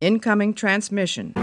Incoming 0.00 0.54
transmission. 0.54 1.34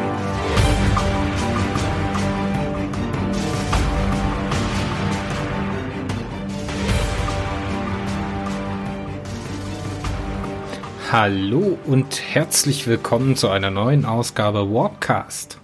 Hallo 11.11 11.77
und 11.85 12.21
herzlich 12.21 12.85
willkommen 12.85 13.35
zu 13.35 13.49
einer 13.49 13.71
neuen 13.71 14.05
Ausgabe 14.05 14.71
Warpcast. 14.71 15.57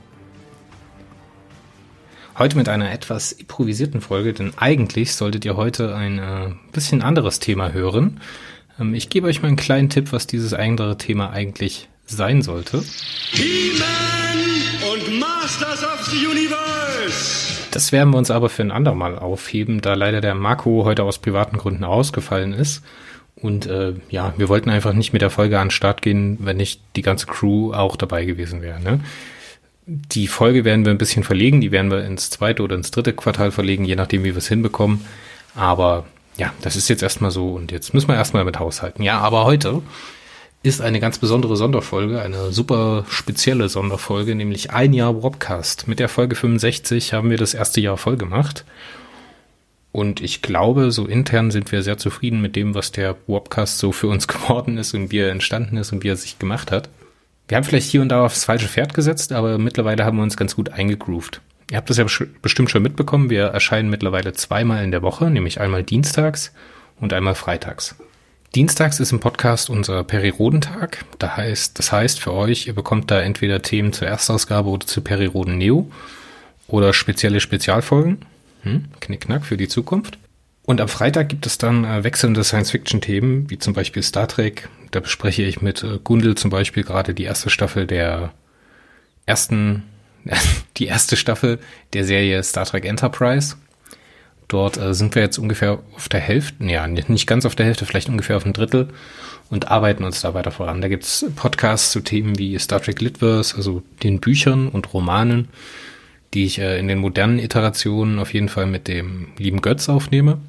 Heute 2.37 2.57
mit 2.57 2.67
einer 2.67 2.91
etwas 2.91 3.31
improvisierten 3.31 4.01
Folge, 4.01 4.33
denn 4.33 4.53
eigentlich 4.57 5.13
solltet 5.13 5.45
ihr 5.45 5.55
heute 5.55 5.95
ein 5.95 6.17
äh, 6.17 6.51
bisschen 6.71 7.01
anderes 7.01 7.39
Thema 7.39 7.71
hören. 7.71 8.19
Ähm, 8.79 8.93
ich 8.93 9.09
gebe 9.09 9.27
euch 9.27 9.41
mal 9.41 9.49
einen 9.49 9.57
kleinen 9.57 9.89
Tipp, 9.89 10.11
was 10.11 10.27
dieses 10.27 10.53
andere 10.53 10.97
Thema 10.97 11.29
eigentlich 11.29 11.89
sein 12.05 12.41
sollte. 12.41 12.83
He-Man 13.31 14.93
und 14.93 15.19
Masters 15.19 15.83
of 15.83 16.05
the 16.05 16.25
Universe. 16.25 17.69
Das 17.71 17.91
werden 17.91 18.11
wir 18.11 18.17
uns 18.17 18.31
aber 18.31 18.49
für 18.49 18.61
ein 18.61 18.71
andermal 18.71 19.19
aufheben, 19.19 19.81
da 19.81 19.95
leider 19.95 20.21
der 20.21 20.35
Marco 20.35 20.85
heute 20.85 21.03
aus 21.03 21.19
privaten 21.19 21.57
Gründen 21.57 21.83
ausgefallen 21.83 22.53
ist. 22.53 22.83
Und 23.35 23.65
äh, 23.65 23.93
ja, 24.09 24.33
wir 24.37 24.47
wollten 24.47 24.69
einfach 24.69 24.93
nicht 24.93 25.11
mit 25.11 25.21
der 25.21 25.29
Folge 25.29 25.59
an 25.59 25.67
den 25.67 25.71
Start 25.71 26.01
gehen, 26.01 26.37
wenn 26.39 26.57
nicht 26.57 26.81
die 26.95 27.01
ganze 27.01 27.25
Crew 27.25 27.73
auch 27.73 27.97
dabei 27.97 28.23
gewesen 28.23 28.61
wäre. 28.61 28.79
Ne? 28.79 29.01
Die 29.85 30.27
Folge 30.27 30.63
werden 30.63 30.85
wir 30.85 30.91
ein 30.91 30.97
bisschen 30.97 31.23
verlegen, 31.23 31.59
die 31.59 31.71
werden 31.71 31.91
wir 31.91 32.05
ins 32.05 32.29
zweite 32.29 32.63
oder 32.63 32.75
ins 32.75 32.91
dritte 32.91 33.13
Quartal 33.13 33.51
verlegen, 33.51 33.83
je 33.83 33.95
nachdem, 33.95 34.23
wie 34.23 34.33
wir 34.33 34.37
es 34.37 34.47
hinbekommen. 34.47 35.05
Aber 35.53 36.05
ja, 36.37 36.53
das 36.61 36.75
ist 36.75 36.87
jetzt 36.87 37.03
erstmal 37.03 37.31
so 37.31 37.49
und 37.49 37.71
jetzt 37.71 37.93
müssen 37.93 38.07
wir 38.07 38.15
erstmal 38.15 38.45
mit 38.45 38.57
haushalten. 38.57 39.03
Ja, 39.03 39.19
aber 39.19 39.45
heute 39.45 39.81
ist 40.65 40.81
eine 40.81 40.99
ganz 40.99 41.19
besondere 41.19 41.55
Sonderfolge, 41.55 42.21
eine 42.21 42.51
super 42.51 43.05
spezielle 43.07 43.69
Sonderfolge, 43.69 44.33
nämlich 44.33 44.71
ein 44.71 44.93
Jahr 44.93 45.21
Wobcast. 45.21 45.87
Mit 45.87 45.99
der 45.99 46.09
Folge 46.09 46.35
65 46.35 47.13
haben 47.13 47.29
wir 47.29 47.37
das 47.37 47.53
erste 47.53 47.81
Jahr 47.81 47.97
voll 47.97 48.17
gemacht. 48.17 48.65
Und 49.91 50.21
ich 50.21 50.41
glaube, 50.41 50.91
so 50.91 51.05
intern 51.05 51.51
sind 51.51 51.71
wir 51.71 51.83
sehr 51.83 51.97
zufrieden 51.97 52.41
mit 52.41 52.55
dem, 52.55 52.73
was 52.73 52.91
der 52.91 53.15
Wobcast 53.27 53.77
so 53.77 53.91
für 53.91 54.07
uns 54.07 54.27
geworden 54.27 54.77
ist 54.77 54.93
und 54.93 55.11
wie 55.11 55.19
er 55.19 55.31
entstanden 55.31 55.77
ist 55.77 55.93
und 55.93 56.03
wie 56.03 56.09
er 56.09 56.17
sich 56.17 56.39
gemacht 56.39 56.71
hat. 56.71 56.89
Wir 57.47 57.57
haben 57.57 57.63
vielleicht 57.63 57.91
hier 57.91 58.01
und 58.01 58.09
da 58.09 58.25
aufs 58.25 58.45
falsche 58.45 58.67
Pferd 58.67 58.95
gesetzt, 58.95 59.33
aber 59.33 59.59
mittlerweile 59.59 60.03
haben 60.03 60.17
wir 60.17 60.23
uns 60.23 60.35
ganz 60.35 60.55
gut 60.55 60.69
eingegroovt. 60.69 61.41
Ihr 61.69 61.77
habt 61.77 61.89
das 61.89 61.97
ja 61.97 62.05
bestimmt 62.41 62.71
schon 62.71 62.83
mitbekommen. 62.83 63.29
Wir 63.29 63.45
erscheinen 63.45 63.89
mittlerweile 63.89 64.33
zweimal 64.33 64.83
in 64.83 64.91
der 64.91 65.03
Woche, 65.03 65.29
nämlich 65.29 65.61
einmal 65.61 65.83
dienstags 65.83 66.53
und 66.99 67.13
einmal 67.13 67.35
freitags. 67.35 67.95
Dienstags 68.55 69.01
ist 69.01 69.11
im 69.11 69.19
Podcast 69.19 69.69
unser 69.69 70.05
Perirodentag. 70.05 71.03
Da 71.19 71.35
heißt, 71.35 71.77
das 71.77 71.91
heißt 71.91 72.21
für 72.21 72.31
euch, 72.31 72.67
ihr 72.67 72.73
bekommt 72.73 73.11
da 73.11 73.19
entweder 73.19 73.61
Themen 73.61 73.91
zur 73.91 74.07
Erstausgabe 74.07 74.69
oder 74.69 74.87
zu 74.87 75.01
Periroden 75.01 75.57
Neo 75.57 75.91
oder 76.69 76.93
spezielle 76.93 77.41
Spezialfolgen. 77.41 78.19
Hm, 78.61 78.85
Knickknack 79.01 79.45
für 79.45 79.57
die 79.57 79.67
Zukunft. 79.67 80.17
Und 80.63 80.79
am 80.79 80.87
Freitag 80.87 81.27
gibt 81.27 81.45
es 81.45 81.57
dann 81.57 81.83
äh, 81.83 82.05
wechselnde 82.05 82.45
Science-Fiction-Themen, 82.45 83.49
wie 83.49 83.59
zum 83.59 83.73
Beispiel 83.73 84.01
Star 84.03 84.29
Trek. 84.29 84.69
Da 84.91 85.01
bespreche 85.01 85.43
ich 85.43 85.61
mit 85.61 85.83
äh, 85.83 85.99
Gundel 86.01 86.35
zum 86.35 86.49
Beispiel 86.49 86.83
gerade 86.83 87.13
die 87.13 87.25
erste 87.25 87.49
Staffel 87.49 87.85
der 87.85 88.31
ersten, 89.25 89.83
die 90.77 90.85
erste 90.85 91.17
Staffel 91.17 91.59
der 91.91 92.05
Serie 92.05 92.41
Star 92.41 92.63
Trek 92.63 92.85
Enterprise. 92.85 93.57
Dort 94.47 94.77
äh, 94.77 94.93
sind 94.93 95.15
wir 95.15 95.21
jetzt 95.21 95.37
ungefähr 95.37 95.79
auf 95.95 96.09
der 96.09 96.19
Hälfte, 96.19 96.63
ja, 96.65 96.85
nicht 96.87 97.27
ganz 97.27 97.45
auf 97.45 97.55
der 97.55 97.65
Hälfte, 97.65 97.85
vielleicht 97.85 98.09
ungefähr 98.09 98.37
auf 98.37 98.45
ein 98.45 98.53
Drittel 98.53 98.89
und 99.49 99.69
arbeiten 99.69 100.03
uns 100.03 100.21
da 100.21 100.33
weiter 100.33 100.51
voran. 100.51 100.81
Da 100.81 100.87
gibt's 100.87 101.25
Podcasts 101.35 101.91
zu 101.91 102.01
Themen 102.01 102.37
wie 102.37 102.57
Star 102.59 102.81
Trek 102.81 103.01
Litverse, 103.01 103.55
also 103.57 103.83
den 104.03 104.19
Büchern 104.19 104.67
und 104.67 104.93
Romanen, 104.93 105.47
die 106.33 106.45
ich 106.45 106.59
äh, 106.59 106.77
in 106.77 106.87
den 106.87 106.99
modernen 106.99 107.39
Iterationen 107.39 108.19
auf 108.19 108.33
jeden 108.33 108.49
Fall 108.49 108.67
mit 108.67 108.87
dem 108.87 109.29
lieben 109.37 109.61
Götz 109.61 109.89
aufnehme. 109.89 110.39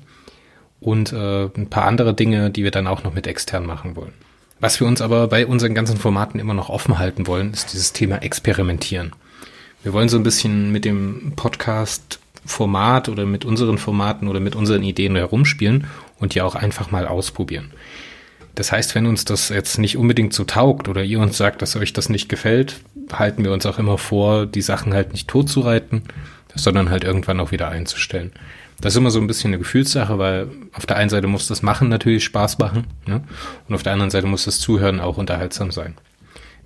Und 0.78 1.12
äh, 1.12 1.44
ein 1.44 1.69
paar 1.70 1.84
andere 1.84 2.12
Dinge, 2.12 2.50
die 2.50 2.62
wir 2.62 2.70
dann 2.70 2.87
auch 2.87 3.03
noch 3.03 3.15
mit 3.15 3.26
extern 3.26 3.65
machen 3.65 3.97
wollen. 3.97 4.12
Was 4.60 4.78
wir 4.78 4.87
uns 4.87 5.00
aber 5.00 5.26
bei 5.28 5.47
unseren 5.47 5.75
ganzen 5.75 5.97
Formaten 5.97 6.38
immer 6.38 6.54
noch 6.54 6.69
offen 6.69 6.99
halten 6.99 7.26
wollen, 7.26 7.53
ist 7.53 7.72
dieses 7.72 7.93
Thema 7.93 8.22
Experimentieren. 8.22 9.12
Wir 9.82 9.93
wollen 9.93 10.09
so 10.09 10.16
ein 10.16 10.22
bisschen 10.22 10.72
mit 10.72 10.84
dem 10.84 11.32
Podcast 11.37 12.19
Format 12.46 13.08
oder 13.08 13.26
mit 13.26 13.44
unseren 13.44 13.78
Formaten 13.78 14.28
oder 14.28 14.40
mit 14.40 14.54
unseren 14.54 14.82
Ideen 14.82 15.16
herumspielen 15.16 15.86
und 16.18 16.34
die 16.34 16.42
auch 16.42 16.54
einfach 16.54 16.90
mal 16.90 17.06
ausprobieren. 17.06 17.72
Das 18.54 18.72
heißt, 18.72 18.94
wenn 18.94 19.06
uns 19.06 19.26
das 19.26 19.50
jetzt 19.50 19.78
nicht 19.78 19.98
unbedingt 19.98 20.32
so 20.32 20.44
taugt 20.44 20.88
oder 20.88 21.04
ihr 21.04 21.20
uns 21.20 21.36
sagt, 21.36 21.60
dass 21.60 21.76
euch 21.76 21.92
das 21.92 22.08
nicht 22.08 22.28
gefällt, 22.28 22.80
halten 23.12 23.44
wir 23.44 23.52
uns 23.52 23.66
auch 23.66 23.78
immer 23.78 23.98
vor, 23.98 24.46
die 24.46 24.62
Sachen 24.62 24.94
halt 24.94 25.12
nicht 25.12 25.28
totzureiten, 25.28 26.02
sondern 26.54 26.88
halt 26.88 27.04
irgendwann 27.04 27.38
auch 27.38 27.52
wieder 27.52 27.68
einzustellen. 27.68 28.32
Das 28.80 28.94
ist 28.94 28.98
immer 28.98 29.10
so 29.10 29.20
ein 29.20 29.26
bisschen 29.26 29.50
eine 29.50 29.58
Gefühlssache, 29.58 30.18
weil 30.18 30.48
auf 30.72 30.86
der 30.86 30.96
einen 30.96 31.10
Seite 31.10 31.26
muss 31.26 31.46
das 31.46 31.62
Machen 31.62 31.88
natürlich 31.88 32.24
Spaß 32.24 32.58
machen 32.58 32.86
ne? 33.06 33.22
und 33.68 33.74
auf 33.74 33.82
der 33.82 33.92
anderen 33.92 34.10
Seite 34.10 34.26
muss 34.26 34.44
das 34.44 34.58
Zuhören 34.58 35.00
auch 35.00 35.18
unterhaltsam 35.18 35.70
sein. 35.70 35.94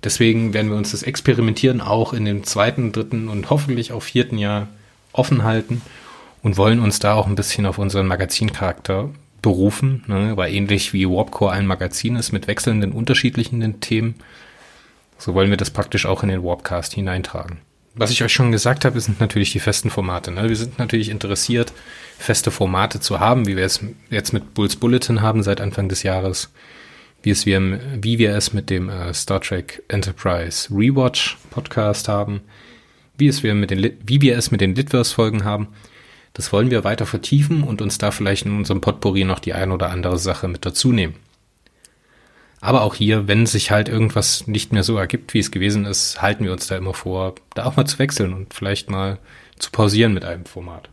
Deswegen 0.03 0.53
werden 0.53 0.71
wir 0.71 0.77
uns 0.77 0.91
das 0.91 1.03
Experimentieren 1.03 1.79
auch 1.79 2.13
in 2.13 2.25
dem 2.25 2.43
zweiten, 2.43 2.91
dritten 2.91 3.27
und 3.27 3.49
hoffentlich 3.49 3.91
auch 3.91 4.01
vierten 4.01 4.37
Jahr 4.37 4.67
offen 5.13 5.43
halten 5.43 5.81
und 6.41 6.57
wollen 6.57 6.79
uns 6.79 6.99
da 6.99 7.13
auch 7.13 7.27
ein 7.27 7.35
bisschen 7.35 7.65
auf 7.65 7.77
unseren 7.77 8.07
Magazincharakter 8.07 9.09
berufen, 9.41 10.03
ne? 10.07 10.37
weil 10.37 10.53
ähnlich 10.53 10.93
wie 10.93 11.07
Warpcore 11.07 11.51
ein 11.51 11.65
Magazin 11.65 12.15
ist 12.15 12.31
mit 12.31 12.47
wechselnden, 12.47 12.91
unterschiedlichen 12.91 13.79
Themen, 13.79 14.15
so 15.17 15.33
wollen 15.33 15.49
wir 15.49 15.57
das 15.57 15.69
praktisch 15.69 16.05
auch 16.05 16.23
in 16.23 16.29
den 16.29 16.43
Warpcast 16.43 16.93
hineintragen. 16.93 17.59
Was 17.93 18.11
ich 18.11 18.23
euch 18.23 18.31
schon 18.31 18.51
gesagt 18.51 18.85
habe, 18.85 18.99
sind 19.01 19.19
natürlich 19.19 19.51
die 19.51 19.59
festen 19.59 19.89
Formate. 19.89 20.31
Ne? 20.31 20.47
Wir 20.47 20.55
sind 20.55 20.79
natürlich 20.79 21.09
interessiert, 21.09 21.73
feste 22.17 22.49
Formate 22.49 23.01
zu 23.01 23.19
haben, 23.19 23.47
wie 23.47 23.57
wir 23.57 23.65
es 23.65 23.81
jetzt 24.09 24.31
mit 24.31 24.53
Bulls 24.53 24.77
Bulletin 24.77 25.21
haben 25.21 25.43
seit 25.43 25.59
Anfang 25.59 25.89
des 25.89 26.03
Jahres, 26.03 26.51
wie, 27.21 27.31
es 27.31 27.45
wir, 27.45 27.79
wie 28.01 28.17
wir 28.17 28.35
es 28.35 28.53
mit 28.53 28.69
dem 28.69 28.87
äh, 28.89 29.13
Star 29.13 29.41
Trek 29.41 29.83
Enterprise 29.89 30.69
Rewatch 30.71 31.37
Podcast 31.49 32.07
haben, 32.07 32.41
wie, 33.21 33.29
es 33.29 33.43
wir 33.43 33.55
mit 33.55 33.71
den, 33.71 33.97
wie 34.05 34.21
wir 34.21 34.37
es 34.37 34.51
mit 34.51 34.59
den 34.59 34.75
Litverse-Folgen 34.75 35.45
haben. 35.45 35.69
Das 36.33 36.51
wollen 36.51 36.71
wir 36.71 36.83
weiter 36.83 37.05
vertiefen 37.05 37.63
und 37.63 37.81
uns 37.81 37.97
da 37.97 38.11
vielleicht 38.11 38.45
in 38.45 38.57
unserem 38.57 38.81
Potpourri 38.81 39.23
noch 39.23 39.39
die 39.39 39.53
ein 39.53 39.71
oder 39.71 39.89
andere 39.89 40.17
Sache 40.17 40.49
mit 40.49 40.65
dazu 40.65 40.91
nehmen. 40.91 41.15
Aber 42.61 42.81
auch 42.81 42.95
hier, 42.95 43.27
wenn 43.27 43.45
sich 43.45 43.71
halt 43.71 43.89
irgendwas 43.89 44.47
nicht 44.47 44.71
mehr 44.71 44.83
so 44.83 44.97
ergibt, 44.97 45.33
wie 45.33 45.39
es 45.39 45.51
gewesen 45.51 45.85
ist, 45.85 46.21
halten 46.21 46.43
wir 46.43 46.51
uns 46.51 46.67
da 46.67 46.77
immer 46.77 46.93
vor, 46.93 47.35
da 47.55 47.65
auch 47.65 47.75
mal 47.75 47.85
zu 47.85 47.97
wechseln 47.97 48.33
und 48.33 48.53
vielleicht 48.53 48.89
mal 48.89 49.17
zu 49.57 49.71
pausieren 49.71 50.13
mit 50.13 50.25
einem 50.25 50.45
Format. 50.45 50.89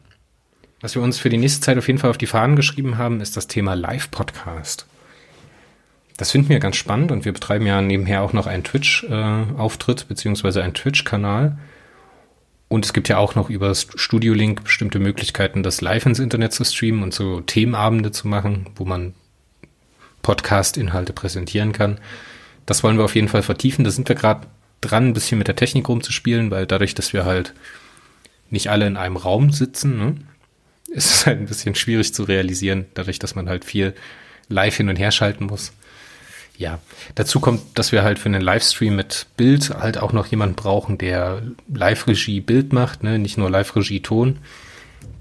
Was 0.81 0.95
wir 0.95 1.03
uns 1.03 1.19
für 1.19 1.29
die 1.29 1.37
nächste 1.37 1.61
Zeit 1.61 1.77
auf 1.77 1.87
jeden 1.89 1.99
Fall 1.99 2.11
auf 2.11 2.19
die 2.19 2.27
Fahnen 2.27 2.57
geschrieben 2.57 2.99
haben, 2.99 3.21
ist 3.21 3.37
das 3.37 3.49
Thema 3.49 3.75
Live-Podcast. 3.75 4.87
Das 6.17 6.31
finden 6.31 6.49
wir 6.49 6.59
ganz 6.59 6.77
spannend 6.77 7.13
und 7.13 7.25
wir 7.25 7.33
betreiben 7.33 7.67
ja 7.67 7.81
nebenher 7.81 8.23
auch 8.23 8.33
noch 8.33 8.47
einen 8.47 8.65
Twitch-Auftritt 8.65 10.03
äh, 10.03 10.05
beziehungsweise 10.09 10.63
einen 10.63 10.75
Twitch-Kanal, 10.75 11.59
und 12.69 12.85
es 12.85 12.93
gibt 12.93 13.09
ja 13.09 13.17
auch 13.17 13.35
noch 13.35 13.49
über 13.49 13.75
Studio 13.75 14.35
Link 14.35 14.65
bestimmte 14.65 14.99
Möglichkeiten, 14.99 15.63
das 15.63 15.81
live 15.81 16.07
ins 16.07 16.19
Internet 16.19 16.53
zu 16.53 16.65
streamen 16.65 17.03
und 17.03 17.15
so 17.15 17.41
Themenabende 17.41 18.11
zu 18.11 18.29
machen, 18.29 18.71
wo 18.77 18.85
man 18.85 19.15
Podcast-Inhalte 20.23 21.15
präsentieren 21.15 21.73
kann. 21.73 21.99
Das 22.67 22.83
wollen 22.83 22.99
wir 22.99 23.05
auf 23.05 23.15
jeden 23.15 23.29
Fall 23.29 23.43
vertiefen. 23.43 23.85
Da 23.85 23.91
sind 23.91 24.09
wir 24.09 24.17
gerade 24.17 24.47
dran, 24.83 25.09
ein 25.09 25.15
bisschen 25.15 25.39
mit 25.39 25.49
der 25.49 25.57
Technik 25.57 25.89
rumzuspielen, 25.89 26.51
weil 26.51 26.67
dadurch, 26.67 26.95
dass 26.95 27.15
wir 27.15 27.25
halt 27.25 27.55
nicht 28.51 28.69
alle 28.71 28.87
in 28.87 28.99
einem 28.99 29.17
Raum 29.17 29.51
sitzen, 29.51 29.99
ne, 29.99 30.17
ist 30.89 31.11
es 31.11 31.27
halt 31.27 31.41
ein 31.41 31.47
bisschen 31.47 31.75
schwierig 31.75 32.13
zu 32.13 32.25
realisieren, 32.25 32.87
dadurch, 32.95 33.19
dass 33.19 33.35
man 33.35 33.49
halt 33.49 33.65
viel 33.65 33.95
live 34.49 34.77
hin 34.77 34.89
und 34.89 34.97
her 34.97 35.11
schalten 35.11 35.47
muss. 35.47 35.73
Ja, 36.59 36.81
dazu 37.15 37.39
kommt, 37.39 37.79
dass 37.79 37.93
wir 37.93 38.03
halt 38.03 38.19
für 38.19 38.27
einen 38.27 38.43
Livestream 38.43 38.97
mit 38.97 39.27
Bild 39.37 39.71
halt 39.71 39.97
auch 39.97 40.13
noch 40.13 40.27
jemanden 40.27 40.57
brauchen, 40.57 40.99
der 40.99 41.41
Live-Regie 41.73 42.41
Bild 42.41 42.73
macht, 42.73 43.05
ne? 43.05 43.21
nicht 43.21 43.39
nur 43.39 43.49
Live-Regie 43.49 44.03
Ton. 44.03 44.39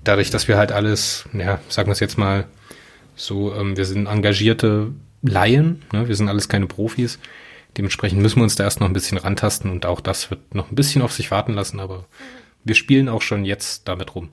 Dadurch, 0.04 0.32
dass 0.32 0.48
wir 0.48 0.58
halt 0.58 0.72
alles, 0.72 1.30
ja, 1.34 1.60
sagen 1.70 1.90
wir 1.90 1.92
es 1.92 2.00
jetzt 2.00 2.18
mal 2.18 2.46
so, 3.16 3.54
ähm, 3.54 3.78
wir 3.78 3.86
sind 3.86 4.08
engagierte 4.08 4.92
Laien, 5.22 5.84
ne? 5.94 6.08
wir 6.08 6.16
sind 6.16 6.28
alles 6.28 6.50
keine 6.50 6.66
Profis. 6.66 7.20
Dementsprechend 7.78 8.20
müssen 8.20 8.38
wir 8.38 8.44
uns 8.44 8.56
da 8.56 8.64
erst 8.64 8.80
noch 8.80 8.88
ein 8.88 8.94
bisschen 8.94 9.20
rantasten 9.20 9.70
und 9.70 9.86
auch 9.86 10.02
das 10.02 10.32
wird 10.32 10.56
noch 10.56 10.72
ein 10.72 10.76
bisschen 10.76 11.04
auf 11.04 11.14
sich 11.14 11.30
warten 11.30 11.54
lassen, 11.54 11.80
aber 11.80 12.06
wir 12.64 12.74
spielen 12.74 13.10
auch 13.10 13.22
schon 13.22 13.46
jetzt 13.46 13.88
damit 13.88 14.16
rum. 14.16 14.30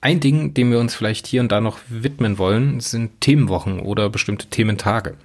Ein 0.00 0.20
Ding, 0.20 0.54
dem 0.54 0.70
wir 0.70 0.78
uns 0.78 0.94
vielleicht 0.94 1.26
hier 1.26 1.42
und 1.42 1.52
da 1.52 1.60
noch 1.60 1.80
widmen 1.90 2.38
wollen, 2.38 2.80
sind 2.80 3.20
Themenwochen 3.20 3.78
oder 3.78 4.08
bestimmte 4.08 4.46
Thementage. 4.46 5.16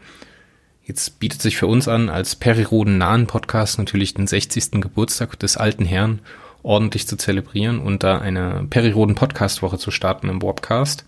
Jetzt 0.84 1.20
bietet 1.20 1.42
sich 1.42 1.58
für 1.58 1.68
uns 1.68 1.88
an, 1.88 2.10
als 2.10 2.36
Periroden 2.36 2.98
nahen 2.98 3.28
Podcast 3.28 3.78
natürlich 3.78 4.14
den 4.14 4.28
60. 4.28 4.82
Geburtstag 4.82 5.40
des 5.40 5.58
alten 5.58 5.86
Herrn 5.86 6.20
ordentlich 6.64 7.08
zu 7.08 7.18
zelebrieren 7.18 7.80
und 7.80 8.04
da 8.04 8.20
eine 8.20 8.66
Periroden 8.70 9.16
Podcast 9.16 9.62
Woche 9.62 9.78
zu 9.78 9.92
starten 9.92 10.30
im 10.30 10.42
Warpcast. 10.42 11.06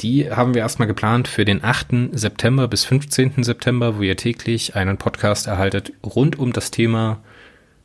Die 0.00 0.30
haben 0.30 0.54
wir 0.54 0.62
erstmal 0.62 0.88
geplant 0.88 1.28
für 1.28 1.44
den 1.44 1.62
8. 1.62 2.10
September 2.12 2.68
bis 2.68 2.84
15. 2.84 3.42
September, 3.44 3.98
wo 3.98 4.02
ihr 4.02 4.16
täglich 4.16 4.74
einen 4.74 4.96
Podcast 4.96 5.46
erhaltet 5.46 5.92
rund 6.02 6.38
um 6.38 6.52
das 6.52 6.70
Thema 6.70 7.20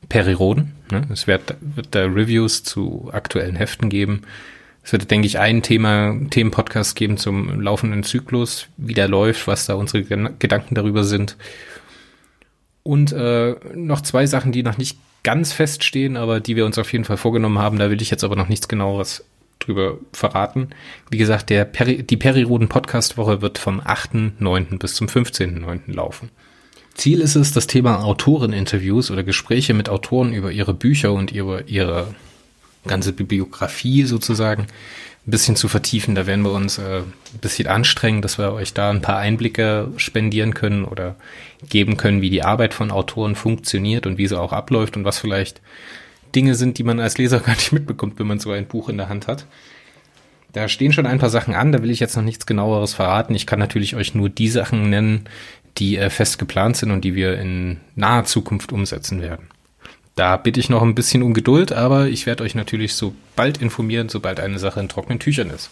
Periroden. 0.08 0.76
Ne? 0.92 1.06
Es 1.12 1.28
wird, 1.28 1.56
wird 1.60 1.88
da 1.92 2.06
Reviews 2.06 2.64
zu 2.64 3.10
aktuellen 3.12 3.56
Heften 3.56 3.90
geben. 3.90 4.22
Es 4.86 4.92
wird, 4.92 5.10
denke 5.10 5.26
ich, 5.26 5.40
ein 5.40 5.64
Thema, 5.64 6.16
Themenpodcast 6.30 6.96
geben 6.96 7.18
zum 7.18 7.60
laufenden 7.60 8.04
Zyklus, 8.04 8.68
wie 8.78 8.94
der 8.94 9.08
läuft, 9.08 9.48
was 9.48 9.66
da 9.66 9.74
unsere 9.74 10.04
Gedanken 10.04 10.76
darüber 10.76 11.04
sind. 11.04 11.38
Und 12.84 13.12
äh, 13.12 13.56
noch 13.74 14.02
zwei 14.02 14.28
Sachen, 14.28 14.52
die 14.52 14.62
noch 14.62 14.78
nicht 14.78 15.00
ganz 15.24 15.54
feststehen, 15.54 16.18
aber 16.18 16.40
die 16.40 16.56
wir 16.56 16.68
uns 16.68 16.78
auf 16.78 16.94
jeden 16.94 17.04
Fall 17.04 17.18
vorgenommen 17.18 17.58
haben. 17.58 17.80
Da 17.80 17.90
will 17.90 18.00
ich 18.00 18.12
jetzt 18.12 18.24
aber 18.24 18.36
noch 18.36 18.48
nichts 18.48 18.68
genaueres 18.68 19.26
drüber 19.58 19.98
verraten. 20.14 20.70
Wie 21.10 21.18
gesagt, 21.18 21.50
der 21.50 21.66
Peri 21.66 22.04
die 22.04 22.18
Periroden 22.18 22.70
Podcast 22.70 23.18
Woche 23.18 23.42
wird 23.42 23.58
vom 23.58 23.82
8.9. 23.82 24.78
bis 24.78 24.94
zum 24.94 25.08
15.9. 25.08 25.92
laufen. 25.92 26.30
Ziel 26.94 27.22
ist 27.22 27.36
es, 27.36 27.52
das 27.52 27.66
Thema 27.66 28.04
Autoreninterviews 28.04 29.10
oder 29.10 29.24
Gespräche 29.24 29.74
mit 29.74 29.90
Autoren 29.90 30.32
über 30.32 30.52
ihre 30.52 30.76
Bücher 30.76 31.12
und 31.12 31.32
ihre, 31.32 31.64
ihre 31.64 32.14
ganze 32.88 33.14
Bibliografie 33.14 34.04
sozusagen 34.04 34.68
ein 35.28 35.32
bisschen 35.32 35.56
zu 35.56 35.68
vertiefen. 35.68 36.16
Da 36.16 36.28
werden 36.28 36.44
wir 36.44 36.52
uns 36.52 36.78
äh, 36.78 37.00
ein 37.00 37.40
bisschen 37.42 37.68
anstrengen, 37.68 38.22
dass 38.22 38.38
wir 38.38 38.54
euch 38.54 38.74
da 38.74 38.90
ein 38.92 39.02
paar 39.02 39.18
Einblicke 39.18 39.92
spendieren 39.98 40.54
können 40.54 40.86
oder 40.86 41.16
geben 41.68 41.98
können, 41.98 42.22
wie 42.22 42.30
die 42.30 42.44
Arbeit 42.44 42.74
von 42.74 42.92
Autoren 42.92 43.36
funktioniert 43.36 44.06
und 44.06 44.18
wie 44.18 44.28
sie 44.28 44.40
auch 44.40 44.54
abläuft 44.54 44.98
und 44.98 45.06
was 45.06 45.18
vielleicht 45.18 45.62
Dinge 46.36 46.56
sind, 46.56 46.78
die 46.78 46.84
man 46.84 47.00
als 47.00 47.18
Leser 47.18 47.40
gar 47.46 47.56
nicht 47.56 47.72
mitbekommt, 47.72 48.20
wenn 48.20 48.28
man 48.28 48.40
so 48.40 48.52
ein 48.52 48.68
Buch 48.68 48.90
in 48.90 48.98
der 48.98 49.10
Hand 49.10 49.28
hat. 49.28 49.46
Da 50.54 50.70
stehen 50.70 50.94
schon 50.94 51.06
ein 51.06 51.20
paar 51.20 51.30
Sachen 51.30 51.54
an, 51.54 51.74
da 51.74 51.82
will 51.82 51.92
ich 51.92 52.00
jetzt 52.00 52.16
noch 52.16 52.24
nichts 52.24 52.46
genaueres 52.46 52.94
verraten. 52.94 53.36
Ich 53.36 53.46
kann 53.46 53.60
natürlich 53.60 53.96
euch 53.96 54.16
nur 54.16 54.30
die 54.30 54.48
Sachen 54.48 54.90
nennen, 54.90 55.26
die 55.78 55.98
äh, 55.98 56.10
fest 56.10 56.40
geplant 56.40 56.78
sind 56.78 56.92
und 56.92 57.04
die 57.04 57.16
wir 57.16 57.38
in 57.38 57.82
naher 57.96 58.26
Zukunft 58.26 58.72
umsetzen 58.72 59.22
werden. 59.22 59.50
Da 60.16 60.38
bitte 60.38 60.62
ich 60.62 60.70
noch 60.70 60.82
ein 60.82 60.96
bisschen 60.96 61.24
um 61.24 61.34
Geduld, 61.34 61.74
aber 61.74 62.08
ich 62.08 62.26
werde 62.26 62.44
euch 62.44 62.56
natürlich 62.56 62.96
so 62.96 63.14
bald 63.36 63.58
informieren, 63.58 64.08
sobald 64.08 64.40
eine 64.40 64.60
Sache 64.60 64.80
in 64.80 64.88
trockenen 64.88 65.20
Tüchern 65.20 65.50
ist. 65.50 65.70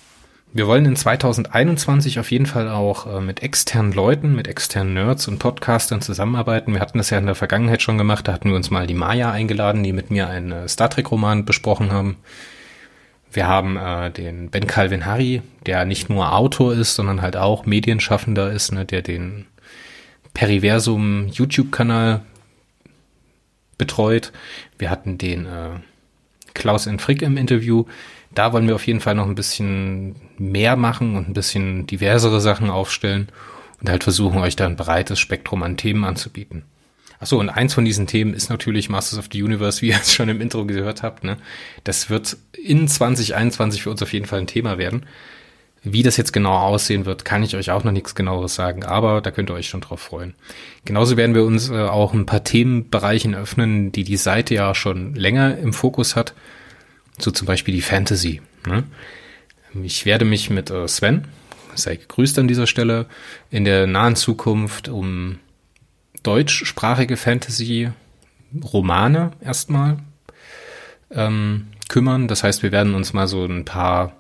Wir 0.56 0.68
wollen 0.68 0.86
in 0.86 0.96
2021 0.96 2.20
auf 2.20 2.30
jeden 2.30 2.46
Fall 2.46 2.70
auch 2.70 3.08
äh, 3.08 3.22
mit 3.22 3.42
externen 3.42 3.92
Leuten, 3.92 4.36
mit 4.36 4.48
externen 4.48 4.94
Nerds 4.94 5.28
und 5.28 5.40
Podcastern 5.40 6.02
zusammenarbeiten. 6.02 6.74
Wir 6.74 6.82
hatten 6.82 7.00
das 7.00 7.10
ja 7.10 7.18
in 7.18 7.26
der 7.26 7.34
Vergangenheit 7.34 7.82
schon 7.82 7.98
gemacht. 7.98 8.28
Da 8.28 8.34
hatten 8.34 8.50
wir 8.50 8.56
uns 8.56 8.70
mal 8.70 8.86
die 8.86 8.94
Maya 8.94 9.32
eingeladen, 9.32 9.82
die 9.82 9.94
mit 9.94 10.12
mir 10.12 10.28
einen 10.28 10.52
äh, 10.52 10.68
Star 10.68 10.92
Trek-Roman 10.92 11.46
besprochen 11.46 11.92
haben. 11.92 12.18
Wir 13.32 13.48
haben 13.48 13.78
äh, 13.78 14.12
den 14.12 14.52
Ben 14.52 14.68
Calvin 14.68 15.08
Harry, 15.08 15.42
der 15.66 15.86
nicht 15.86 16.10
nur 16.10 16.34
Autor 16.34 16.76
ist, 16.76 16.94
sondern 16.94 17.24
halt 17.24 17.36
auch 17.36 17.66
Medienschaffender 17.66 18.52
ist, 18.52 18.74
ne, 18.74 18.86
der 18.86 19.02
den 19.02 19.46
Periversum 20.36 21.30
YouTube-Kanal 21.30 22.22
betreut. 23.84 24.32
Wir 24.78 24.90
hatten 24.90 25.18
den 25.18 25.46
äh, 25.46 25.72
Klaus 26.54 26.88
N. 26.88 27.00
Frick 27.00 27.22
im 27.22 27.36
Interview. 27.36 27.86
Da 28.34 28.54
wollen 28.54 28.68
wir 28.68 28.76
auf 28.76 28.88
jeden 28.88 29.02
Fall 29.02 29.16
noch 29.16 29.28
ein 29.28 29.36
bisschen 29.36 30.16
mehr 30.38 30.76
machen 30.76 31.18
und 31.18 31.30
ein 31.30 31.34
bisschen 31.34 31.86
diversere 31.86 32.40
Sachen 32.40 32.70
aufstellen 32.70 33.28
und 33.82 33.90
halt 33.90 34.04
versuchen, 34.04 34.40
euch 34.40 34.56
da 34.56 34.66
ein 34.66 34.78
breites 34.78 35.20
Spektrum 35.20 35.64
an 35.64 35.78
Themen 35.78 36.06
anzubieten. 36.06 36.64
Achso, 37.20 37.40
und 37.40 37.50
eins 37.50 37.74
von 37.74 37.86
diesen 37.86 38.08
Themen 38.08 38.34
ist 38.34 38.50
natürlich 38.50 38.90
Masters 38.90 39.20
of 39.20 39.30
the 39.32 39.44
Universe, 39.44 39.82
wie 39.82 39.90
ihr 39.90 40.00
es 40.02 40.14
schon 40.14 40.30
im 40.30 40.42
Intro 40.42 40.66
gehört 40.66 41.04
habt. 41.04 41.24
Ne? 41.24 41.38
Das 41.84 42.10
wird 42.10 42.38
in 42.54 42.88
2021 42.88 43.84
für 43.84 43.92
uns 43.92 44.02
auf 44.02 44.14
jeden 44.14 44.26
Fall 44.26 44.40
ein 44.40 44.48
Thema 44.48 44.78
werden. 44.78 45.06
Wie 45.86 46.02
das 46.02 46.16
jetzt 46.16 46.32
genau 46.32 46.54
aussehen 46.54 47.06
wird, 47.06 47.26
kann 47.26 47.44
ich 47.44 47.58
euch 47.58 47.70
auch 47.72 47.84
noch 47.84 47.92
nichts 47.92 48.16
genaueres 48.16 48.56
sagen, 48.56 48.86
aber 48.86 49.20
da 49.20 49.32
könnt 49.32 49.50
ihr 49.50 49.54
euch 49.54 49.68
schon 49.68 49.82
drauf 49.82 50.00
freuen. 50.00 50.34
Genauso 50.86 51.18
werden 51.18 51.36
wir 51.36 51.44
uns 51.44 51.70
äh, 51.70 51.78
auch 51.78 52.14
ein 52.14 52.26
paar 52.26 52.46
Themenbereichen 52.46 53.36
öffnen, 53.36 53.92
die 53.92 54.06
die 54.06 54.16
Seite 54.16 54.56
ja 54.56 54.74
schon 54.76 55.14
länger 55.14 55.58
im 55.58 55.74
Fokus 55.74 56.16
hat, 56.16 56.34
so 57.18 57.32
zum 57.32 57.48
Beispiel 57.48 57.74
die 57.74 57.82
Fantasy. 57.82 58.42
Ne? 58.66 58.86
Ich 59.84 60.06
werde 60.06 60.24
mich 60.24 60.50
mit 60.50 60.70
äh, 60.70 60.88
Sven, 60.88 61.28
sei 61.76 61.98
gegrüßt 61.98 62.40
an 62.40 62.48
dieser 62.48 62.68
Stelle, 62.68 63.08
in 63.52 63.66
der 63.66 63.86
nahen 63.86 64.16
Zukunft 64.16 64.88
um 64.88 65.40
deutschsprachige 66.24 67.18
Fantasy 67.18 67.90
Romane 68.64 69.32
erstmal 69.42 69.98
ähm, 71.12 71.68
kümmern. 71.90 72.30
Das 72.30 72.44
heißt, 72.44 72.64
wir 72.64 72.72
werden 72.72 72.96
uns 72.96 73.12
mal 73.12 73.28
so 73.28 73.44
ein 73.44 73.66
paar 73.66 74.16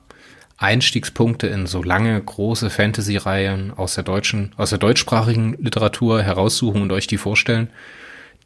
Einstiegspunkte 0.63 1.47
in 1.47 1.67
so 1.67 1.83
lange 1.83 2.19
große 2.21 2.69
Fantasy-Reihen 2.69 3.71
aus 3.71 3.95
der 3.95 4.03
deutschen, 4.03 4.53
aus 4.57 4.69
der 4.69 4.79
deutschsprachigen 4.79 5.55
Literatur 5.59 6.21
heraussuchen 6.23 6.81
und 6.81 6.91
euch 6.91 7.07
die 7.07 7.17
vorstellen. 7.17 7.69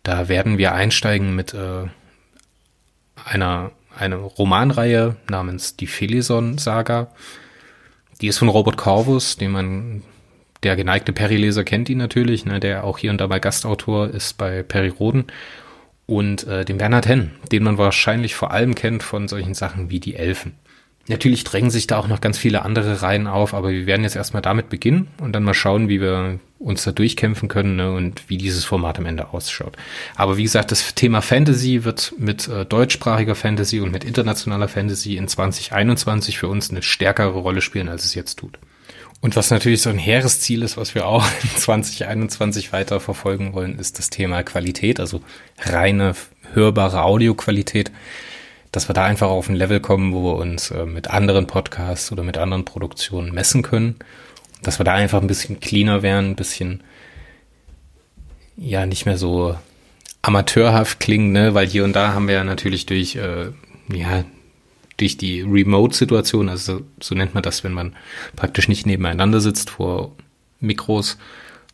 Da 0.04 0.28
werden 0.28 0.58
wir 0.58 0.74
einsteigen 0.74 1.36
mit 1.36 1.54
äh, 1.54 1.86
einer 3.24 3.72
eine 4.00 4.16
Romanreihe 4.16 5.16
namens 5.30 5.76
die 5.76 5.88
Felison-Saga. 5.88 7.10
Die 8.22 8.28
ist 8.28 8.38
von 8.38 8.50
Robert 8.50 8.78
Corvus, 8.78 9.38
den 9.38 9.52
man, 9.52 10.04
der 10.64 10.76
geneigte 10.76 11.14
Perry-Leser 11.14 11.64
kennt 11.64 11.90
ihn 11.90 11.98
natürlich, 11.98 12.46
ne, 12.46 12.60
der 12.60 12.84
auch 12.84 12.98
hier 12.98 13.12
und 13.12 13.20
da 13.20 13.28
mal 13.28 13.40
Gastautor 13.40 14.10
ist 14.10 14.38
bei 14.38 14.64
Perry 14.64 14.90
Roden. 14.90 15.26
Und 16.06 16.48
äh, 16.48 16.64
den 16.64 16.78
Bernhard 16.78 17.08
Henn, 17.08 17.32
den 17.52 17.64
man 17.64 17.78
wahrscheinlich 17.78 18.36
vor 18.36 18.52
allem 18.52 18.76
kennt 18.76 19.04
von 19.04 19.28
solchen 19.28 19.54
Sachen 19.54 19.90
wie 19.90 20.00
die 20.00 20.16
Elfen. 20.16 20.54
Natürlich 21.08 21.44
drängen 21.46 21.70
sich 21.70 21.88
da 21.88 21.98
auch 21.98 22.08
noch 22.08 22.20
ganz 22.20 22.38
viele 22.38 22.64
andere 22.64 23.02
Reihen 23.02 23.28
auf, 23.28 23.54
aber 23.54 23.70
wir 23.70 23.86
werden 23.86 24.04
jetzt 24.04 24.18
erstmal 24.18 24.42
damit 24.42 24.70
beginnen 24.70 25.08
und 25.22 25.34
dann 25.34 25.44
mal 25.44 25.54
schauen, 25.54 25.88
wie 25.88 26.02
wir 26.02 26.40
uns 26.60 26.84
da 26.84 26.92
durchkämpfen 26.92 27.48
können 27.48 27.78
ne, 27.78 27.92
und 27.92 28.30
wie 28.30 28.38
dieses 28.38 28.66
Format 28.66 28.98
am 28.98 29.06
Ende 29.06 29.30
ausschaut. 29.30 29.78
Aber 30.16 30.38
wie 30.38 30.44
gesagt, 30.44 30.72
das 30.72 30.96
Thema 30.96 31.22
Fantasy 31.22 31.84
wird 31.84 32.14
mit 32.18 32.48
äh, 32.48 32.66
deutschsprachiger 32.66 33.36
Fantasy 33.36 33.80
und 33.80 33.92
mit 33.92 34.04
internationaler 34.04 34.68
Fantasy 34.68 35.16
in 35.16 35.28
2021 35.28 36.38
für 36.38 36.48
uns 36.48 36.70
eine 36.70 36.84
stärkere 36.84 37.38
Rolle 37.40 37.62
spielen, 37.62 37.90
als 37.90 38.04
es 38.04 38.16
jetzt 38.16 38.40
tut. 38.40 38.58
Und 39.20 39.36
was 39.36 39.50
natürlich 39.50 39.82
so 39.82 39.90
ein 39.90 39.98
hehres 39.98 40.42
Ziel 40.42 40.62
ist, 40.62 40.78
was 40.78 40.94
wir 40.94 41.08
auch 41.08 41.26
in 41.44 41.50
2021 41.50 42.74
weiter 42.74 43.00
verfolgen 43.00 43.54
wollen, 43.54 43.80
ist 43.80 43.98
das 44.00 44.10
Thema 44.10 44.44
Qualität, 44.44 45.00
also 45.00 45.22
reine 45.60 46.16
hörbare 46.54 47.04
Audioqualität 47.04 47.92
dass 48.72 48.90
wir 48.90 48.94
da 48.94 49.06
einfach 49.06 49.28
auf 49.30 49.50
ein 49.50 49.56
Level 49.56 49.80
kommen, 49.80 50.14
wo 50.14 50.24
wir 50.24 50.36
uns 50.38 50.72
äh, 50.72 50.86
mit 50.86 51.10
anderen 51.10 51.48
Podcasts 51.48 52.12
oder 52.12 52.24
mit 52.24 52.38
anderen 52.38 52.66
Produktionen 52.66 53.34
messen 53.34 53.62
können. 53.62 53.96
Dass 54.62 54.80
wir 54.80 54.84
da 54.84 54.94
einfach 54.94 55.22
ein 55.22 55.28
bisschen 55.28 55.60
cleaner 55.60 56.02
werden, 56.02 56.32
ein 56.32 56.36
bisschen 56.36 56.84
ja 58.58 58.86
nicht 58.86 59.06
mehr 59.06 59.18
so 59.18 59.56
amateurhaft 60.22 61.00
klingen, 61.00 61.32
ne? 61.32 61.54
weil 61.54 61.68
hier 61.68 61.84
und 61.84 61.94
da 61.96 62.14
haben 62.14 62.28
wir 62.28 62.36
ja 62.36 62.44
natürlich 62.44 62.86
durch 62.86 63.16
äh, 63.16 63.52
ja 63.94 64.26
durch 64.98 65.16
die 65.16 65.42
Remote-Situation, 65.42 66.50
also 66.50 66.82
so 67.00 67.16
nennt 67.16 67.36
man 67.36 67.44
das, 67.44 67.64
wenn 67.64 67.72
man 67.72 67.96
praktisch 68.36 68.68
nicht 68.68 68.86
nebeneinander 68.86 69.40
sitzt 69.40 69.70
vor 69.70 70.16
Mikros, 70.60 71.18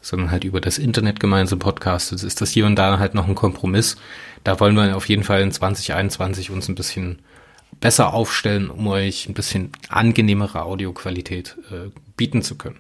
sondern 0.02 0.30
halt 0.30 0.44
über 0.44 0.60
das 0.60 0.78
Internet 0.78 1.22
gemeinsam 1.22 1.60
podcastet, 1.60 2.22
ist 2.22 2.42
das 2.42 2.52
hier 2.52 2.66
und 2.66 2.76
da 2.76 3.00
halt 3.00 3.16
noch 3.16 3.28
ein 3.28 3.36
Kompromiss. 3.36 3.96
Da 4.44 4.60
wollen 4.60 4.76
wir 4.76 4.96
auf 4.96 5.08
jeden 5.08 5.24
Fall 5.24 5.42
in 5.42 5.52
2021 5.52 6.52
uns 6.52 6.68
ein 6.68 6.76
bisschen 6.76 7.20
besser 7.80 8.14
aufstellen, 8.14 8.70
um 8.70 8.88
euch 8.88 9.28
ein 9.28 9.34
bisschen 9.34 9.72
angenehmere 9.90 10.64
Audioqualität 10.64 11.58
äh, 11.72 11.90
bieten 12.18 12.42
zu 12.42 12.56
können. 12.56 12.80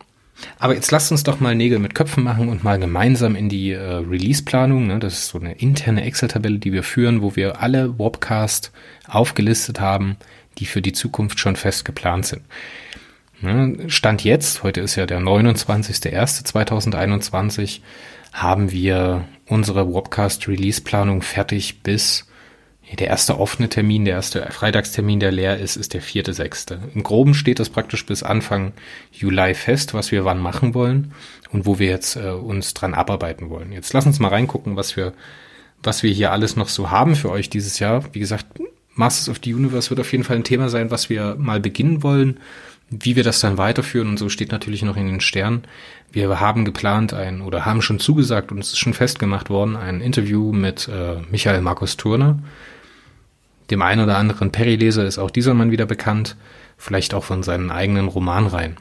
Aber 0.59 0.73
jetzt 0.73 0.91
lasst 0.91 1.11
uns 1.11 1.23
doch 1.23 1.39
mal 1.39 1.55
Nägel 1.55 1.79
mit 1.79 1.95
Köpfen 1.95 2.23
machen 2.23 2.49
und 2.49 2.63
mal 2.63 2.77
gemeinsam 2.79 3.35
in 3.35 3.49
die 3.49 3.71
äh, 3.71 3.79
Release-Planung. 3.79 4.87
Ne? 4.87 4.99
Das 4.99 5.13
ist 5.13 5.29
so 5.29 5.39
eine 5.39 5.53
interne 5.53 6.03
Excel-Tabelle, 6.03 6.59
die 6.59 6.73
wir 6.73 6.83
führen, 6.83 7.21
wo 7.21 7.35
wir 7.35 7.61
alle 7.61 7.97
Wobcast 7.99 8.71
aufgelistet 9.07 9.79
haben, 9.79 10.17
die 10.57 10.65
für 10.65 10.81
die 10.81 10.93
Zukunft 10.93 11.39
schon 11.39 11.55
fest 11.55 11.85
geplant 11.85 12.25
sind. 12.25 12.41
Ne? 13.41 13.89
Stand 13.89 14.23
jetzt, 14.23 14.63
heute 14.63 14.81
ist 14.81 14.95
ja 14.95 15.05
der 15.05 15.19
29.01.2021, 15.19 17.81
haben 18.33 18.71
wir 18.71 19.25
unsere 19.47 19.93
Webcast-Release-Planung 19.93 21.21
fertig 21.21 21.81
bis 21.83 22.27
der 22.99 23.07
erste 23.07 23.39
offene 23.39 23.69
Termin, 23.69 24.05
der 24.05 24.15
erste 24.15 24.51
Freitagstermin, 24.51 25.19
der 25.19 25.31
leer 25.31 25.57
ist, 25.57 25.77
ist 25.77 25.93
der 25.93 26.01
vierte, 26.01 26.33
sechste. 26.33 26.79
Im 26.93 27.01
Groben 27.01 27.33
steht 27.33 27.59
das 27.59 27.69
praktisch 27.69 28.05
bis 28.05 28.23
Anfang 28.23 28.73
Juli 29.11 29.53
fest, 29.53 29.93
was 29.93 30.11
wir 30.11 30.25
wann 30.25 30.39
machen 30.39 30.73
wollen 30.73 31.13
und 31.51 31.65
wo 31.65 31.79
wir 31.79 31.87
jetzt 31.87 32.17
äh, 32.17 32.29
uns 32.29 32.73
dran 32.73 32.93
abarbeiten 32.93 33.49
wollen. 33.49 33.71
Jetzt 33.71 33.93
lass 33.93 34.05
uns 34.05 34.19
mal 34.19 34.27
reingucken, 34.27 34.75
was 34.75 34.95
wir, 34.97 35.13
was 35.81 36.03
wir 36.03 36.11
hier 36.11 36.31
alles 36.31 36.55
noch 36.55 36.67
so 36.67 36.91
haben 36.91 37.15
für 37.15 37.31
euch 37.31 37.49
dieses 37.49 37.79
Jahr. 37.79 38.03
Wie 38.13 38.19
gesagt, 38.19 38.45
Masters 38.95 39.29
of 39.29 39.41
the 39.43 39.53
Universe 39.53 39.89
wird 39.89 39.99
auf 39.99 40.11
jeden 40.11 40.23
Fall 40.23 40.35
ein 40.35 40.43
Thema 40.43 40.69
sein, 40.69 40.91
was 40.91 41.09
wir 41.09 41.35
mal 41.35 41.59
beginnen 41.59 42.03
wollen. 42.03 42.39
Wie 42.99 43.15
wir 43.15 43.23
das 43.23 43.39
dann 43.39 43.57
weiterführen 43.57 44.09
und 44.09 44.17
so 44.17 44.29
steht 44.29 44.51
natürlich 44.51 44.83
noch 44.83 44.97
in 44.97 45.07
den 45.07 45.19
Sternen. 45.19 45.63
Wir 46.11 46.39
haben 46.39 46.63
geplant 46.63 47.13
ein 47.13 47.41
oder 47.41 47.65
haben 47.65 47.81
schon 47.81 47.99
zugesagt 47.99 48.51
und 48.51 48.59
es 48.59 48.73
ist 48.73 48.77
schon 48.77 48.93
festgemacht 48.93 49.49
worden, 49.49 49.75
ein 49.75 49.99
Interview 49.99 50.51
mit 50.51 50.87
äh, 50.87 51.15
Michael 51.31 51.61
Markus 51.61 51.97
Turner. 51.97 52.37
Dem 53.71 53.81
einen 53.81 54.03
oder 54.03 54.17
anderen 54.17 54.51
Perry-Leser 54.51 55.05
ist 55.05 55.17
auch 55.17 55.31
dieser 55.31 55.55
Mann 55.55 55.71
wieder 55.71 55.87
bekannt, 55.87 56.35
vielleicht 56.77 57.15
auch 57.15 57.23
von 57.23 57.41
seinen 57.41 57.71
eigenen 57.71 58.07
Romanreihen. 58.07 58.77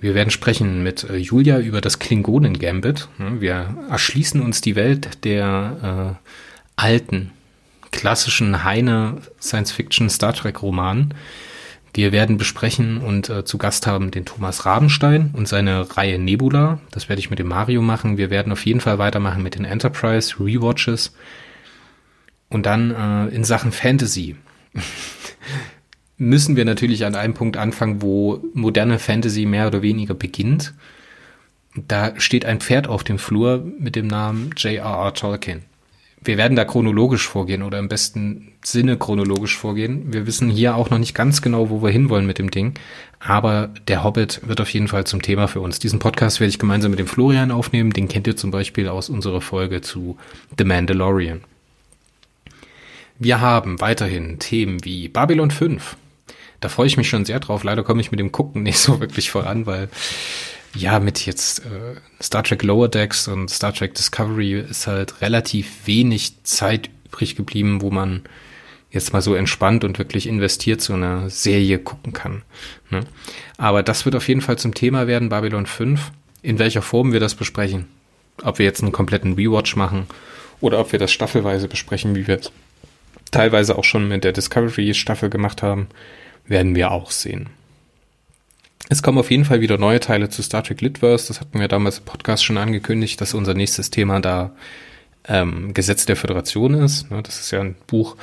Wir 0.00 0.14
werden 0.14 0.30
sprechen 0.30 0.82
mit 0.82 1.04
äh, 1.04 1.16
Julia 1.16 1.58
über 1.58 1.82
das 1.82 1.98
Klingonen-Gambit. 1.98 3.08
Wir 3.18 3.76
erschließen 3.90 4.40
uns 4.40 4.62
die 4.62 4.76
Welt 4.76 5.24
der 5.24 6.16
äh, 6.16 6.30
alten, 6.76 7.32
klassischen 7.90 8.64
Heine 8.64 9.18
Science-Fiction 9.40 10.08
Star 10.08 10.32
Trek-Romanen. 10.32 11.12
Wir 11.94 12.10
werden 12.10 12.38
besprechen 12.38 12.98
und 12.98 13.28
äh, 13.28 13.44
zu 13.44 13.58
Gast 13.58 13.86
haben 13.86 14.10
den 14.10 14.24
Thomas 14.24 14.64
Rabenstein 14.64 15.30
und 15.34 15.46
seine 15.46 15.96
Reihe 15.96 16.18
Nebula. 16.18 16.80
Das 16.90 17.08
werde 17.08 17.20
ich 17.20 17.28
mit 17.28 17.38
dem 17.38 17.48
Mario 17.48 17.82
machen. 17.82 18.16
Wir 18.16 18.30
werden 18.30 18.52
auf 18.52 18.64
jeden 18.64 18.80
Fall 18.80 18.98
weitermachen 18.98 19.42
mit 19.42 19.56
den 19.56 19.66
Enterprise 19.66 20.36
Rewatches. 20.40 21.14
Und 22.48 22.64
dann 22.64 22.90
äh, 22.92 23.34
in 23.34 23.44
Sachen 23.44 23.72
Fantasy 23.72 24.36
müssen 26.16 26.56
wir 26.56 26.64
natürlich 26.64 27.04
an 27.04 27.14
einem 27.14 27.34
Punkt 27.34 27.58
anfangen, 27.58 28.00
wo 28.00 28.42
moderne 28.54 28.98
Fantasy 28.98 29.44
mehr 29.44 29.66
oder 29.66 29.82
weniger 29.82 30.14
beginnt. 30.14 30.72
Da 31.74 32.18
steht 32.18 32.46
ein 32.46 32.60
Pferd 32.60 32.86
auf 32.86 33.04
dem 33.04 33.18
Flur 33.18 33.66
mit 33.78 33.96
dem 33.96 34.06
Namen 34.06 34.50
J.R.R. 34.56 35.12
Tolkien. 35.14 35.62
Wir 36.24 36.36
werden 36.36 36.56
da 36.56 36.64
chronologisch 36.64 37.26
vorgehen 37.26 37.62
oder 37.62 37.78
im 37.78 37.88
besten 37.88 38.52
Sinne 38.64 38.96
chronologisch 38.96 39.56
vorgehen. 39.56 40.12
Wir 40.12 40.26
wissen 40.26 40.50
hier 40.50 40.76
auch 40.76 40.90
noch 40.90 40.98
nicht 40.98 41.14
ganz 41.14 41.42
genau, 41.42 41.70
wo 41.70 41.82
wir 41.82 41.90
hinwollen 41.90 42.26
mit 42.26 42.38
dem 42.38 42.50
Ding. 42.50 42.74
Aber 43.18 43.70
der 43.88 44.04
Hobbit 44.04 44.40
wird 44.44 44.60
auf 44.60 44.72
jeden 44.72 44.88
Fall 44.88 45.04
zum 45.04 45.22
Thema 45.22 45.48
für 45.48 45.60
uns. 45.60 45.78
Diesen 45.78 45.98
Podcast 45.98 46.40
werde 46.40 46.50
ich 46.50 46.58
gemeinsam 46.58 46.90
mit 46.90 47.00
dem 47.00 47.06
Florian 47.06 47.50
aufnehmen. 47.50 47.92
Den 47.92 48.08
kennt 48.08 48.26
ihr 48.26 48.36
zum 48.36 48.50
Beispiel 48.50 48.88
aus 48.88 49.08
unserer 49.08 49.40
Folge 49.40 49.80
zu 49.80 50.16
The 50.56 50.64
Mandalorian. 50.64 51.42
Wir 53.18 53.40
haben 53.40 53.80
weiterhin 53.80 54.38
Themen 54.38 54.84
wie 54.84 55.08
Babylon 55.08 55.50
5, 55.50 55.96
da 56.62 56.68
freue 56.68 56.86
ich 56.86 56.96
mich 56.96 57.08
schon 57.08 57.24
sehr 57.24 57.40
drauf. 57.40 57.64
Leider 57.64 57.82
komme 57.82 58.00
ich 58.00 58.12
mit 58.12 58.20
dem 58.20 58.32
Gucken 58.32 58.62
nicht 58.62 58.78
so 58.78 59.00
wirklich 59.00 59.30
voran, 59.30 59.66
weil 59.66 59.88
ja, 60.74 61.00
mit 61.00 61.26
jetzt 61.26 61.60
äh, 61.60 61.96
Star 62.22 62.42
Trek 62.42 62.62
Lower 62.62 62.88
Decks 62.88 63.28
und 63.28 63.50
Star 63.50 63.74
Trek 63.74 63.94
Discovery 63.94 64.60
ist 64.60 64.86
halt 64.86 65.20
relativ 65.20 65.86
wenig 65.86 66.42
Zeit 66.44 66.90
übrig 67.06 67.36
geblieben, 67.36 67.82
wo 67.82 67.90
man 67.90 68.22
jetzt 68.90 69.12
mal 69.12 69.22
so 69.22 69.34
entspannt 69.34 69.84
und 69.84 69.98
wirklich 69.98 70.26
investiert 70.26 70.80
so 70.80 70.94
eine 70.94 71.30
Serie 71.30 71.78
gucken 71.78 72.12
kann. 72.12 72.42
Ne? 72.90 73.00
Aber 73.56 73.82
das 73.82 74.04
wird 74.04 74.14
auf 74.14 74.28
jeden 74.28 74.42
Fall 74.42 74.58
zum 74.58 74.74
Thema 74.74 75.06
werden, 75.06 75.28
Babylon 75.28 75.66
5. 75.66 76.10
In 76.42 76.58
welcher 76.58 76.82
Form 76.82 77.12
wir 77.12 77.20
das 77.20 77.34
besprechen. 77.34 77.88
Ob 78.42 78.58
wir 78.58 78.66
jetzt 78.66 78.82
einen 78.82 78.92
kompletten 78.92 79.34
Rewatch 79.34 79.76
machen 79.76 80.06
oder 80.60 80.78
ob 80.78 80.92
wir 80.92 80.98
das 80.98 81.12
staffelweise 81.12 81.68
besprechen, 81.68 82.14
wie 82.14 82.26
wir 82.26 82.40
es 82.40 82.50
teilweise 83.30 83.78
auch 83.78 83.84
schon 83.84 84.08
mit 84.08 84.24
der 84.24 84.32
Discovery 84.32 84.94
Staffel 84.94 85.30
gemacht 85.30 85.62
haben 85.62 85.88
werden 86.46 86.74
wir 86.74 86.90
auch 86.90 87.10
sehen. 87.10 87.48
Es 88.92 89.02
kommen 89.02 89.16
auf 89.16 89.30
jeden 89.30 89.46
Fall 89.46 89.62
wieder 89.62 89.78
neue 89.78 90.00
Teile 90.00 90.28
zu 90.28 90.42
Star 90.42 90.62
Trek 90.62 90.82
Litverse. 90.82 91.28
Das 91.28 91.40
hatten 91.40 91.58
wir 91.58 91.66
damals 91.66 92.00
im 92.00 92.04
Podcast 92.04 92.44
schon 92.44 92.58
angekündigt, 92.58 93.18
dass 93.22 93.32
unser 93.32 93.54
nächstes 93.54 93.88
Thema 93.88 94.20
da 94.20 94.54
ähm, 95.26 95.72
Gesetz 95.72 96.04
der 96.04 96.14
Föderation 96.14 96.74
ist. 96.74 97.10
Ne, 97.10 97.22
das 97.22 97.40
ist 97.40 97.52
ja 97.52 97.60
ein 97.60 97.74
Buch, 97.86 98.18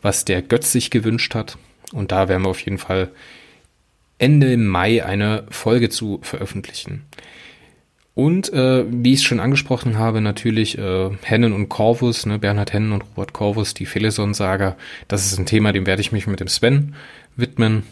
was 0.00 0.24
der 0.24 0.40
Götz 0.40 0.72
sich 0.72 0.90
gewünscht 0.90 1.34
hat. 1.34 1.58
Und 1.92 2.12
da 2.12 2.30
werden 2.30 2.44
wir 2.44 2.48
auf 2.48 2.60
jeden 2.60 2.78
Fall 2.78 3.10
Ende 4.16 4.56
Mai 4.56 5.04
eine 5.04 5.44
Folge 5.50 5.90
zu 5.90 6.18
veröffentlichen. 6.22 7.04
Und 8.14 8.50
äh, 8.54 8.86
wie 8.88 9.12
ich 9.12 9.18
es 9.18 9.24
schon 9.24 9.38
angesprochen 9.38 9.98
habe, 9.98 10.22
natürlich 10.22 10.78
äh, 10.78 11.10
Hennen 11.24 11.52
und 11.52 11.68
Corvus, 11.68 12.24
ne, 12.24 12.38
Bernhard 12.38 12.72
Hennen 12.72 12.92
und 12.92 13.02
Robert 13.02 13.34
Corvus, 13.34 13.74
die 13.74 13.84
Pheleson-Saga. 13.84 14.78
Das 15.08 15.26
ist 15.26 15.38
ein 15.38 15.44
Thema, 15.44 15.72
dem 15.72 15.84
werde 15.84 16.00
ich 16.00 16.10
mich 16.10 16.26
mit 16.26 16.40
dem 16.40 16.48
Sven 16.48 16.94
widmen. 17.36 17.82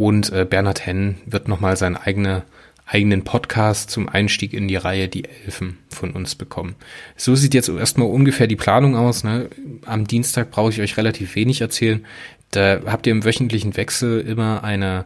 Und 0.00 0.32
äh, 0.32 0.46
Bernhard 0.48 0.86
Hennen 0.86 1.18
wird 1.26 1.46
nochmal 1.46 1.76
seinen 1.76 1.98
eigene, 1.98 2.44
eigenen 2.86 3.22
Podcast 3.22 3.90
zum 3.90 4.08
Einstieg 4.08 4.54
in 4.54 4.66
die 4.66 4.76
Reihe 4.76 5.08
Die 5.08 5.26
Elfen 5.26 5.76
von 5.90 6.12
uns 6.12 6.36
bekommen. 6.36 6.74
So 7.18 7.34
sieht 7.34 7.52
jetzt 7.52 7.68
erstmal 7.68 8.08
ungefähr 8.08 8.46
die 8.46 8.56
Planung 8.56 8.96
aus. 8.96 9.24
Ne? 9.24 9.50
Am 9.84 10.06
Dienstag 10.06 10.52
brauche 10.52 10.70
ich 10.70 10.80
euch 10.80 10.96
relativ 10.96 11.34
wenig 11.34 11.60
erzählen. 11.60 12.06
Da 12.50 12.80
habt 12.86 13.06
ihr 13.06 13.10
im 13.10 13.26
wöchentlichen 13.26 13.76
Wechsel 13.76 14.22
immer 14.22 14.64
eine 14.64 15.04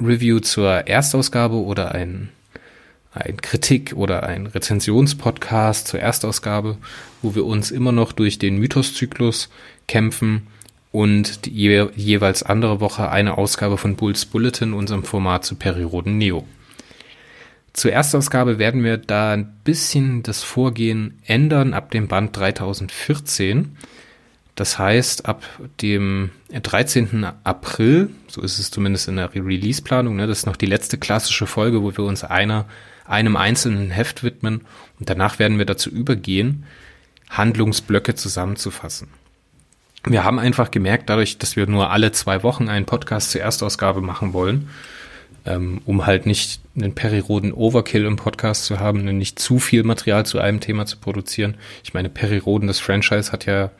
Review 0.00 0.40
zur 0.40 0.88
Erstausgabe 0.88 1.56
oder 1.56 1.92
ein 1.94 2.30
ein 3.12 3.38
Kritik- 3.38 3.92
oder 3.96 4.22
ein 4.22 4.46
Rezensionspodcast 4.46 5.88
zur 5.88 6.00
Erstausgabe, 6.00 6.78
wo 7.20 7.34
wir 7.34 7.44
uns 7.44 7.70
immer 7.70 7.92
noch 7.92 8.12
durch 8.12 8.38
den 8.38 8.56
Mythoszyklus 8.56 9.50
kämpfen 9.88 10.46
und 10.92 11.46
die 11.46 11.50
je 11.50 11.88
jeweils 11.94 12.42
andere 12.42 12.80
Woche 12.80 13.10
eine 13.10 13.38
Ausgabe 13.38 13.78
von 13.78 13.96
Bulls 13.96 14.26
Bulletin, 14.26 14.72
unserem 14.72 15.04
Format 15.04 15.44
zu 15.44 15.54
Perioden 15.54 16.18
Neo. 16.18 16.46
Zur 17.72 17.92
Erstausgabe 17.92 18.58
werden 18.58 18.82
wir 18.82 18.96
da 18.96 19.32
ein 19.32 19.52
bisschen 19.62 20.22
das 20.24 20.42
Vorgehen 20.42 21.18
ändern 21.24 21.72
ab 21.72 21.90
dem 21.92 22.08
Band 22.08 22.36
3014. 22.36 23.76
Das 24.56 24.78
heißt, 24.78 25.26
ab 25.26 25.44
dem 25.80 26.30
13. 26.52 27.24
April, 27.44 28.10
so 28.26 28.42
ist 28.42 28.58
es 28.58 28.70
zumindest 28.70 29.08
in 29.08 29.16
der 29.16 29.32
Release-Planung, 29.32 30.16
ne, 30.16 30.26
das 30.26 30.40
ist 30.40 30.46
noch 30.46 30.56
die 30.56 30.66
letzte 30.66 30.98
klassische 30.98 31.46
Folge, 31.46 31.82
wo 31.82 31.96
wir 31.96 32.04
uns 32.04 32.24
einer 32.24 32.66
einem 33.06 33.36
einzelnen 33.36 33.90
Heft 33.90 34.22
widmen 34.22 34.62
und 34.98 35.10
danach 35.10 35.38
werden 35.38 35.58
wir 35.58 35.66
dazu 35.66 35.90
übergehen, 35.90 36.64
Handlungsblöcke 37.28 38.14
zusammenzufassen. 38.14 39.08
Wir 40.04 40.24
haben 40.24 40.38
einfach 40.38 40.70
gemerkt, 40.70 41.10
dadurch, 41.10 41.38
dass 41.38 41.56
wir 41.56 41.66
nur 41.66 41.90
alle 41.90 42.12
zwei 42.12 42.42
Wochen 42.42 42.68
einen 42.68 42.86
Podcast 42.86 43.32
zur 43.32 43.42
Erstausgabe 43.42 44.00
machen 44.00 44.32
wollen, 44.32 44.70
ähm, 45.44 45.82
um 45.84 46.06
halt 46.06 46.24
nicht 46.24 46.60
einen 46.74 46.94
periroden 46.94 47.52
Overkill 47.52 48.06
im 48.06 48.16
Podcast 48.16 48.64
zu 48.64 48.80
haben, 48.80 49.04
nicht 49.04 49.38
zu 49.38 49.58
viel 49.58 49.82
Material 49.82 50.24
zu 50.24 50.38
einem 50.38 50.60
Thema 50.60 50.86
zu 50.86 50.96
produzieren. 50.96 51.56
Ich 51.84 51.92
meine, 51.92 52.08
Periroden, 52.08 52.66
das 52.66 52.78
Franchise 52.78 53.30
hat 53.30 53.44
ja 53.44 53.70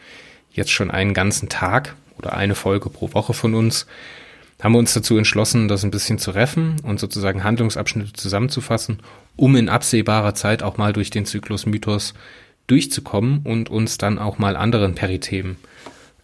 jetzt 0.53 0.71
schon 0.71 0.91
einen 0.91 1.15
ganzen 1.15 1.49
Tag 1.49 1.95
oder 2.19 2.35
eine 2.35 2.55
Folge 2.55 2.91
pro 2.91 3.15
Woche 3.15 3.33
von 3.33 3.55
uns 3.55 3.87
haben 4.63 4.73
wir 4.73 4.79
uns 4.79 4.93
dazu 4.93 5.17
entschlossen, 5.17 5.69
das 5.69 5.85
ein 5.85 5.91
bisschen 5.91 6.19
zu 6.19 6.33
reffen 6.33 6.77
und 6.83 7.01
sozusagen 7.01 7.45
Handlungsabschnitte 7.45 8.13
zusammenzufassen, 8.13 8.99
um 9.37 9.57
in 9.57 9.71
absehbarer 9.71 10.35
Zeit 10.35 10.63
auch 10.63 10.77
mal 10.77 10.93
durch 10.93 11.09
den 11.09 11.25
Zyklus 11.25 11.65
Mythos 11.65 12.13
durchzukommen 12.67 13.41
und 13.45 13.71
uns 13.71 13.97
dann 13.97 14.19
auch 14.19 14.39
mal 14.39 14.57
anderen 14.57 14.95
Perithemen 14.95 15.57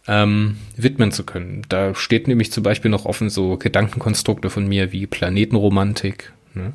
ähm, 0.07 0.57
widmen 0.75 1.11
zu 1.11 1.23
können. 1.23 1.63
Da 1.69 1.93
steht 1.95 2.27
nämlich 2.27 2.51
zum 2.51 2.63
Beispiel 2.63 2.91
noch 2.91 3.05
offen 3.05 3.29
so 3.29 3.57
Gedankenkonstrukte 3.57 4.49
von 4.49 4.67
mir 4.67 4.91
wie 4.91 5.07
Planetenromantik. 5.07 6.31
Ne? 6.53 6.73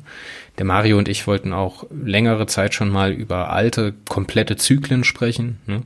Der 0.57 0.65
Mario 0.65 0.97
und 0.97 1.07
ich 1.07 1.25
wollten 1.27 1.51
auch 1.51 1.85
längere 1.91 2.45
Zeit 2.47 2.73
schon 2.73 2.89
mal 2.89 3.11
über 3.11 3.51
alte, 3.51 3.93
komplette 4.07 4.55
Zyklen 4.55 5.03
sprechen 5.03 5.57
ne? 5.65 5.81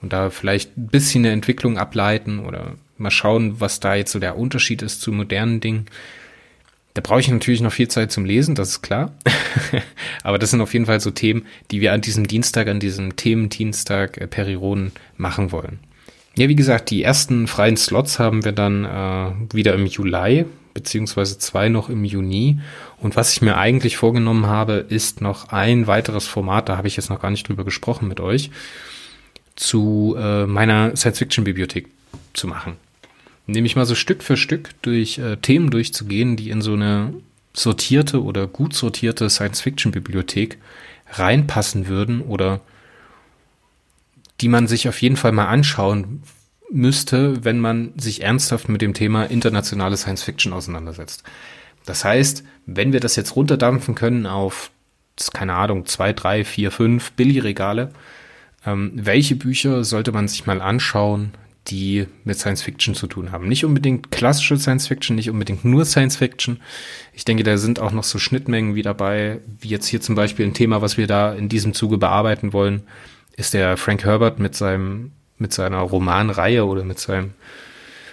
und 0.00 0.12
da 0.12 0.30
vielleicht 0.30 0.76
ein 0.76 0.88
bisschen 0.88 1.24
eine 1.24 1.32
Entwicklung 1.32 1.78
ableiten 1.78 2.40
oder 2.40 2.74
Mal 3.02 3.10
schauen, 3.10 3.60
was 3.60 3.80
da 3.80 3.96
jetzt 3.96 4.12
so 4.12 4.20
der 4.20 4.38
Unterschied 4.38 4.80
ist 4.80 5.00
zu 5.00 5.10
modernen 5.12 5.60
Dingen. 5.60 5.86
Da 6.94 7.00
brauche 7.00 7.20
ich 7.20 7.28
natürlich 7.28 7.60
noch 7.60 7.72
viel 7.72 7.88
Zeit 7.88 8.12
zum 8.12 8.24
Lesen, 8.24 8.54
das 8.54 8.68
ist 8.68 8.82
klar. 8.82 9.12
Aber 10.22 10.38
das 10.38 10.50
sind 10.50 10.60
auf 10.60 10.72
jeden 10.72 10.86
Fall 10.86 11.00
so 11.00 11.10
Themen, 11.10 11.46
die 11.70 11.80
wir 11.80 11.92
an 11.92 12.00
diesem 12.00 12.28
Dienstag, 12.28 12.68
an 12.68 12.80
diesem 12.80 13.16
Themendienstag 13.16 14.18
äh, 14.18 14.26
Periroden 14.28 14.92
machen 15.16 15.50
wollen. 15.50 15.80
Ja, 16.36 16.48
wie 16.48 16.56
gesagt, 16.56 16.90
die 16.90 17.02
ersten 17.02 17.46
freien 17.46 17.76
Slots 17.76 18.18
haben 18.18 18.44
wir 18.44 18.52
dann 18.52 18.84
äh, 18.84 19.54
wieder 19.54 19.74
im 19.74 19.86
Juli, 19.86 20.46
beziehungsweise 20.72 21.38
zwei 21.38 21.68
noch 21.68 21.90
im 21.90 22.04
Juni. 22.04 22.60
Und 22.98 23.16
was 23.16 23.32
ich 23.32 23.42
mir 23.42 23.58
eigentlich 23.58 23.96
vorgenommen 23.96 24.46
habe, 24.46 24.86
ist 24.88 25.20
noch 25.20 25.50
ein 25.50 25.86
weiteres 25.86 26.26
Format, 26.26 26.68
da 26.68 26.76
habe 26.78 26.88
ich 26.88 26.96
jetzt 26.96 27.10
noch 27.10 27.20
gar 27.20 27.30
nicht 27.30 27.46
drüber 27.48 27.64
gesprochen 27.64 28.08
mit 28.08 28.20
euch, 28.20 28.50
zu 29.56 30.16
äh, 30.18 30.46
meiner 30.46 30.96
Science-Fiction-Bibliothek 30.96 31.88
zu 32.32 32.46
machen 32.46 32.76
nämlich 33.46 33.76
mal 33.76 33.86
so 33.86 33.94
Stück 33.94 34.22
für 34.22 34.36
Stück 34.36 34.70
durch 34.82 35.18
äh, 35.18 35.36
Themen 35.36 35.70
durchzugehen, 35.70 36.36
die 36.36 36.50
in 36.50 36.62
so 36.62 36.74
eine 36.74 37.14
sortierte 37.52 38.22
oder 38.22 38.46
gut 38.46 38.74
sortierte 38.74 39.28
Science-Fiction-Bibliothek 39.28 40.58
reinpassen 41.10 41.88
würden 41.88 42.22
oder 42.22 42.60
die 44.42 44.48
man 44.48 44.66
sich 44.66 44.88
auf 44.88 45.00
jeden 45.00 45.16
Fall 45.16 45.32
mal 45.32 45.46
anschauen 45.46 46.22
müsste, 46.70 47.44
wenn 47.44 47.60
man 47.60 47.92
sich 47.96 48.22
ernsthaft 48.22 48.68
mit 48.68 48.82
dem 48.82 48.94
Thema 48.94 49.24
internationale 49.24 49.96
Science-Fiction 49.96 50.52
auseinandersetzt. 50.52 51.22
Das 51.84 52.04
heißt, 52.04 52.44
wenn 52.66 52.92
wir 52.92 53.00
das 53.00 53.16
jetzt 53.16 53.36
runterdampfen 53.36 53.94
können 53.94 54.26
auf, 54.26 54.70
keine 55.32 55.54
Ahnung, 55.54 55.86
zwei, 55.86 56.12
drei, 56.12 56.44
vier, 56.44 56.70
fünf 56.70 57.12
Billigregale, 57.12 57.92
ähm, 58.66 58.92
welche 58.94 59.36
Bücher 59.36 59.84
sollte 59.84 60.12
man 60.12 60.28
sich 60.28 60.46
mal 60.46 60.60
anschauen, 60.60 61.32
die 61.68 62.06
mit 62.24 62.38
Science 62.38 62.62
Fiction 62.62 62.94
zu 62.94 63.06
tun 63.06 63.30
haben. 63.30 63.46
Nicht 63.46 63.64
unbedingt 63.64 64.10
klassische 64.10 64.56
Science 64.56 64.88
Fiction, 64.88 65.14
nicht 65.14 65.30
unbedingt 65.30 65.64
nur 65.64 65.84
Science 65.84 66.16
Fiction. 66.16 66.60
Ich 67.12 67.24
denke, 67.24 67.44
da 67.44 67.56
sind 67.56 67.78
auch 67.78 67.92
noch 67.92 68.04
so 68.04 68.18
Schnittmengen 68.18 68.74
wie 68.74 68.82
dabei, 68.82 69.38
wie 69.60 69.68
jetzt 69.68 69.86
hier 69.86 70.00
zum 70.00 70.16
Beispiel 70.16 70.46
ein 70.46 70.54
Thema, 70.54 70.82
was 70.82 70.96
wir 70.96 71.06
da 71.06 71.32
in 71.32 71.48
diesem 71.48 71.74
Zuge 71.74 71.98
bearbeiten 71.98 72.52
wollen, 72.52 72.82
ist 73.42 73.54
der 73.54 73.76
Frank 73.76 74.04
Herbert 74.04 74.38
mit 74.38 74.54
seinem, 74.54 75.10
mit 75.36 75.52
seiner 75.52 75.80
Romanreihe 75.80 76.64
oder 76.64 76.84
mit 76.84 77.00
seinem 77.00 77.32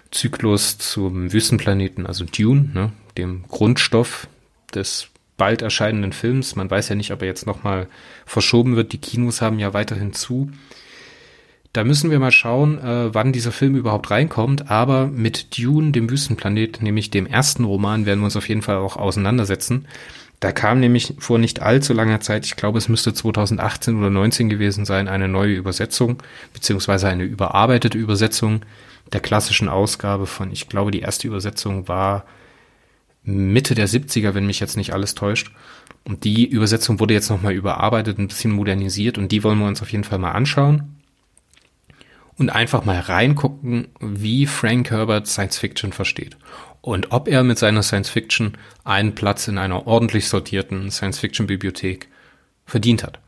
Zyklus 0.10 0.80
zum 0.80 1.32
Wüstenplaneten, 1.32 2.08
also 2.08 2.26
Dune, 2.26 2.70
ne, 2.74 2.92
dem 3.16 3.44
Grundstoff 3.48 4.28
des 4.74 5.10
bald 5.38 5.62
erscheinenden 5.62 6.14
Films. 6.14 6.56
Man 6.56 6.72
weiß 6.72 6.90
ja 6.90 6.96
nicht, 6.96 7.12
ob 7.12 7.22
er 7.22 7.28
jetzt 7.28 7.46
nochmal 7.46 7.88
verschoben 8.26 8.76
wird. 8.76 8.92
Die 8.92 8.98
Kinos 8.98 9.40
haben 9.40 9.60
ja 9.60 9.72
weiterhin 9.76 10.14
zu. 10.14 10.52
Da 11.74 11.84
müssen 11.84 12.10
wir 12.10 12.18
mal 12.18 12.32
schauen, 12.32 12.80
äh, 12.80 13.14
wann 13.14 13.32
dieser 13.32 13.52
Film 13.52 13.76
überhaupt 13.76 14.10
reinkommt. 14.10 14.72
Aber 14.72 15.06
mit 15.06 15.60
Dune, 15.60 15.92
dem 15.92 16.10
Wüstenplanet, 16.10 16.82
nämlich 16.82 17.12
dem 17.12 17.28
ersten 17.28 17.66
Roman, 17.66 18.08
werden 18.08 18.20
wir 18.22 18.26
uns 18.26 18.36
auf 18.36 18.50
jeden 18.50 18.64
Fall 18.64 18.78
auch 18.78 18.98
auseinandersetzen. 18.98 19.86
Da 20.40 20.54
kam 20.54 20.80
nämlich 20.80 21.16
vor 21.20 21.38
nicht 21.38 21.62
allzu 21.62 21.94
langer 21.94 22.22
Zeit, 22.22 22.46
ich 22.46 22.56
glaube, 22.56 22.78
es 22.78 22.88
müsste 22.88 23.14
2018 23.14 23.98
oder 23.98 24.10
19 24.10 24.48
gewesen 24.50 24.86
sein, 24.86 25.10
eine 25.10 25.28
neue 25.28 25.54
Übersetzung, 25.54 26.24
beziehungsweise 26.54 27.10
eine 27.10 27.24
überarbeitete 27.24 27.98
Übersetzung 27.98 28.62
der 29.12 29.20
klassischen 29.20 29.68
Ausgabe 29.68 30.28
von, 30.28 30.52
ich 30.52 30.70
glaube, 30.70 30.92
die 30.92 31.02
erste 31.02 31.28
Übersetzung 31.28 31.88
war 31.88 32.26
Mitte 33.24 33.76
der 33.76 33.90
70er, 33.90 34.34
wenn 34.34 34.46
mich 34.46 34.62
jetzt 34.62 34.78
nicht 34.78 34.94
alles 34.94 35.14
täuscht. 35.14 35.52
Und 36.06 36.24
die 36.24 36.46
Übersetzung 36.46 37.00
wurde 37.00 37.14
jetzt 37.14 37.30
nochmal 37.30 37.54
überarbeitet, 37.54 38.18
ein 38.18 38.30
bisschen 38.30 38.52
modernisiert 38.52 39.18
und 39.18 39.32
die 39.32 39.44
wollen 39.44 39.60
wir 39.60 39.68
uns 39.68 39.82
auf 39.82 39.92
jeden 39.92 40.06
Fall 40.06 40.20
mal 40.20 40.32
anschauen. 40.32 40.99
Und 42.40 42.50
einfach 42.50 42.86
mal 42.86 43.00
reingucken, 43.00 43.90
wie 44.00 44.48
Frank 44.48 44.90
Herbert 44.90 45.28
Science 45.28 45.60
Fiction 45.60 45.94
versteht 45.94 46.38
und 46.82 47.12
ob 47.12 47.28
er 47.28 47.44
mit 47.44 47.60
seiner 47.60 47.84
Science 47.84 48.10
Fiction 48.10 48.54
einen 48.84 49.14
Platz 49.14 49.48
in 49.48 49.58
einer 49.58 49.88
ordentlich 49.88 50.28
sortierten 50.28 50.90
Science 50.92 51.20
Fiction 51.20 51.48
Bibliothek 51.48 52.08
verdient 52.66 53.04
hat. 53.04 53.20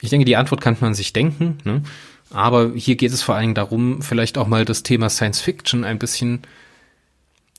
Ich 0.00 0.10
denke, 0.10 0.24
die 0.24 0.36
Antwort 0.36 0.60
kann 0.60 0.76
man 0.80 0.94
sich 0.94 1.12
denken, 1.12 1.58
ne? 1.64 1.82
aber 2.30 2.72
hier 2.74 2.96
geht 2.96 3.12
es 3.12 3.22
vor 3.22 3.36
allem 3.36 3.54
darum, 3.54 4.02
vielleicht 4.02 4.36
auch 4.36 4.48
mal 4.48 4.64
das 4.64 4.82
Thema 4.82 5.08
Science 5.08 5.40
Fiction 5.40 5.84
ein 5.84 5.98
bisschen 5.98 6.42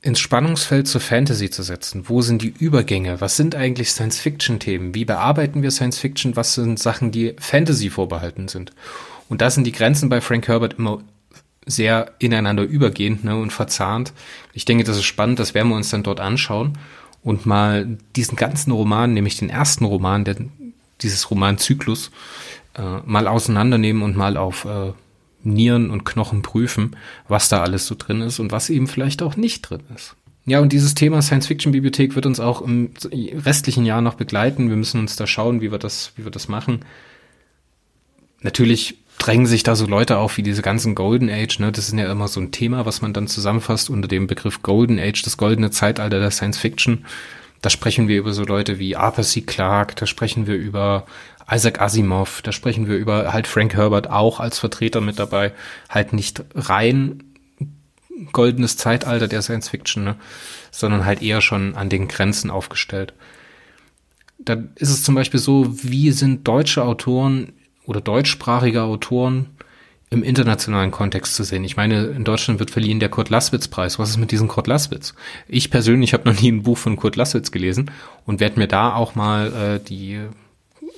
ins 0.02 0.20
Spannungsfeld 0.20 0.86
zur 0.86 1.00
Fantasy 1.00 1.50
zu 1.50 1.64
setzen. 1.64 2.10
Wo 2.10 2.22
sind 2.22 2.42
die 2.42 2.54
Übergänge? 2.60 3.22
Was 3.22 3.38
sind 3.38 3.56
eigentlich 3.56 3.92
Science-Fiction-Themen? 3.92 4.94
Wie 4.94 5.06
bearbeiten 5.06 5.64
wir 5.64 5.72
Science-Fiction? 5.72 6.36
Was 6.36 6.56
sind 6.56 6.78
Sachen, 6.78 7.12
die 7.12 7.36
Fantasy 7.40 7.90
vorbehalten 7.90 8.50
sind? 8.50 8.74
Und 9.34 9.42
da 9.42 9.50
sind 9.50 9.66
die 9.66 9.72
Grenzen 9.72 10.10
bei 10.10 10.22
Frank 10.22 10.48
Herbert 10.48 10.76
immer 10.78 11.02
sehr 11.66 12.12
ineinander 12.20 12.62
übergehend 12.62 13.24
ne, 13.24 13.36
und 13.36 13.52
verzahnt. 13.52 14.14
Ich 14.54 14.66
denke, 14.66 14.84
das 14.84 14.98
ist 14.98 15.06
spannend, 15.06 15.40
das 15.40 15.56
werden 15.56 15.70
wir 15.70 15.76
uns 15.76 15.90
dann 15.90 16.04
dort 16.04 16.20
anschauen 16.20 16.78
und 17.24 17.48
mal 17.48 17.98
diesen 18.16 18.36
ganzen 18.36 18.70
Roman, 18.72 19.12
nämlich 19.12 19.40
den 19.40 19.50
ersten 19.50 19.86
Roman, 19.86 20.24
der, 20.24 20.36
dieses 21.02 21.32
Romanzyklus, 21.32 22.12
äh, 22.76 23.00
mal 23.08 23.28
auseinandernehmen 23.28 24.04
und 24.04 24.16
mal 24.16 24.38
auf 24.38 24.66
äh, 24.66 24.92
Nieren 25.42 25.90
und 25.90 26.04
Knochen 26.04 26.44
prüfen, 26.44 26.96
was 27.28 27.50
da 27.50 27.64
alles 27.64 27.88
so 27.88 27.96
drin 27.98 28.22
ist 28.22 28.38
und 28.38 28.52
was 28.52 28.70
eben 28.70 28.86
vielleicht 28.86 29.24
auch 29.24 29.36
nicht 29.36 29.68
drin 29.68 29.82
ist. 29.96 30.16
Ja, 30.46 30.60
und 30.60 30.72
dieses 30.72 30.94
Thema 30.94 31.24
Science-Fiction-Bibliothek 31.24 32.14
wird 32.14 32.28
uns 32.28 32.40
auch 32.40 32.62
im 32.62 32.92
restlichen 33.12 33.84
Jahr 33.84 34.02
noch 34.02 34.14
begleiten. 34.14 34.70
Wir 34.70 34.78
müssen 34.78 35.00
uns 35.00 35.16
da 35.16 35.26
schauen, 35.26 35.60
wie 35.60 35.72
wir 35.72 35.80
das, 35.80 36.12
wie 36.18 36.24
wir 36.24 36.32
das 36.32 36.48
machen. 36.48 36.86
Natürlich 38.44 39.00
drängen 39.24 39.46
sich 39.46 39.64
da 39.64 39.76
so 39.78 39.86
Leute 39.86 40.18
auf 40.18 40.36
wie 40.36 40.44
diese 40.44 40.62
ganzen 40.62 40.96
Golden 40.96 41.30
Age, 41.30 41.60
ne? 41.60 41.72
Das 41.72 41.88
ist 41.88 41.98
ja 41.98 42.12
immer 42.12 42.28
so 42.28 42.42
ein 42.42 42.52
Thema, 42.52 42.86
was 42.86 43.02
man 43.02 43.14
dann 43.14 43.28
zusammenfasst 43.28 43.90
unter 43.90 44.10
dem 44.10 44.28
Begriff 44.28 44.62
Golden 44.64 45.00
Age, 45.00 45.22
das 45.22 45.38
goldene 45.38 45.72
Zeitalter 45.72 46.20
der 46.20 46.30
Science 46.30 46.58
Fiction. 46.58 47.06
Da 47.62 47.70
sprechen 47.70 48.10
wir 48.10 48.18
über 48.18 48.34
so 48.34 48.44
Leute 48.44 48.80
wie 48.80 48.98
Arthur 48.98 49.24
C. 49.24 49.40
Clarke, 49.40 49.96
da 49.96 50.06
sprechen 50.08 50.46
wir 50.46 50.56
über 50.56 51.06
Isaac 51.50 51.80
Asimov, 51.80 52.42
da 52.42 52.52
sprechen 52.52 52.90
wir 52.90 52.98
über 52.98 53.32
halt 53.32 53.48
Frank 53.48 53.74
Herbert 53.76 54.10
auch 54.10 54.42
als 54.42 54.60
Vertreter 54.60 55.00
mit 55.00 55.20
dabei, 55.20 55.54
halt 55.88 56.12
nicht 56.12 56.44
rein 56.54 57.24
goldenes 58.34 58.76
Zeitalter 58.76 59.30
der 59.30 59.42
Science 59.42 59.70
Fiction, 59.70 60.04
ne? 60.04 60.16
sondern 60.70 61.06
halt 61.06 61.22
eher 61.22 61.40
schon 61.40 61.76
an 61.76 61.88
den 61.88 62.10
Grenzen 62.10 62.52
aufgestellt. 62.52 63.14
Da 64.38 64.58
ist 64.76 64.90
es 64.90 65.04
zum 65.04 65.16
Beispiel 65.16 65.40
so, 65.40 65.68
wie 65.82 66.12
sind 66.12 66.46
deutsche 66.46 66.84
Autoren 66.84 67.54
oder 67.86 68.02
deutschsprachige 68.02 68.84
Autoren 68.84 69.48
im 70.14 70.24
internationalen 70.24 70.92
Kontext 70.92 71.36
zu 71.36 71.44
sehen. 71.44 71.64
Ich 71.64 71.76
meine, 71.76 72.06
in 72.06 72.24
Deutschland 72.24 72.60
wird 72.60 72.70
verliehen 72.70 73.00
der 73.00 73.10
Kurt 73.10 73.30
Laswitz 73.30 73.68
Preis. 73.68 73.98
Was 73.98 74.12
ist 74.12 74.18
mit 74.18 74.32
diesem 74.32 74.48
Kurt 74.48 74.68
Laswitz? 74.68 75.16
Ich 75.48 75.72
persönlich 75.72 76.14
habe 76.14 76.30
noch 76.30 76.40
nie 76.40 76.52
ein 76.52 76.64
Buch 76.64 76.78
von 76.78 76.96
Kurt 76.96 77.16
Laswitz 77.16 77.52
gelesen 77.52 77.90
und 78.26 78.40
werde 78.40 78.60
mir 78.60 78.68
da 78.68 78.94
auch 78.94 79.16
mal 79.16 79.52
äh, 79.54 79.84
die 79.84 80.20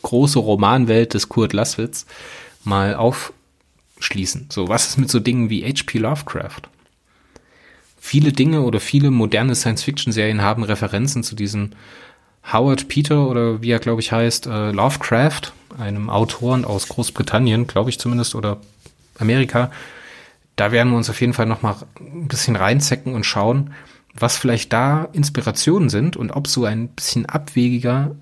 große 0.01 0.37
Romanwelt 0.37 1.13
des 1.13 1.29
Kurt 1.29 1.53
Laswitz 1.53 2.05
mal 2.65 2.95
aufschließen. 2.95 4.47
So, 4.51 4.67
was 4.67 4.89
ist 4.89 4.97
mit 4.97 5.09
so 5.09 5.19
Dingen 5.21 5.49
wie 5.49 5.63
H.P. 5.63 5.97
Lovecraft? 5.97 6.63
Viele 7.97 8.33
Dinge 8.33 8.61
oder 8.61 8.79
viele 8.79 9.11
moderne 9.11 9.55
Science-Fiction-Serien 9.55 10.41
haben 10.41 10.63
Referenzen 10.63 11.23
zu 11.23 11.35
diesem 11.35 11.71
Howard 12.51 12.87
Peter 12.87 13.27
oder 13.27 13.61
wie 13.61 13.71
er 13.71 13.79
glaube 13.79 14.01
ich 14.01 14.11
heißt, 14.11 14.47
äh, 14.47 14.71
Lovecraft, 14.71 15.53
einem 15.77 16.09
Autoren 16.09 16.65
aus 16.65 16.87
Großbritannien, 16.87 17.67
glaube 17.67 17.89
ich 17.89 17.99
zumindest, 17.99 18.35
oder 18.35 18.57
Amerika. 19.19 19.71
Da 20.55 20.71
werden 20.71 20.91
wir 20.91 20.97
uns 20.97 21.09
auf 21.09 21.19
jeden 21.19 21.33
Fall 21.33 21.47
noch 21.47 21.61
mal 21.61 21.75
ein 21.99 22.27
bisschen 22.27 22.55
reinzecken 22.55 23.13
und 23.13 23.25
schauen, 23.25 23.73
was 24.13 24.37
vielleicht 24.37 24.71
da 24.71 25.09
Inspirationen 25.11 25.89
sind 25.89 26.15
und 26.15 26.31
ob 26.31 26.47
so 26.47 26.63
ein 26.63 26.87
bisschen 26.89 27.25
abwegiger 27.25 28.15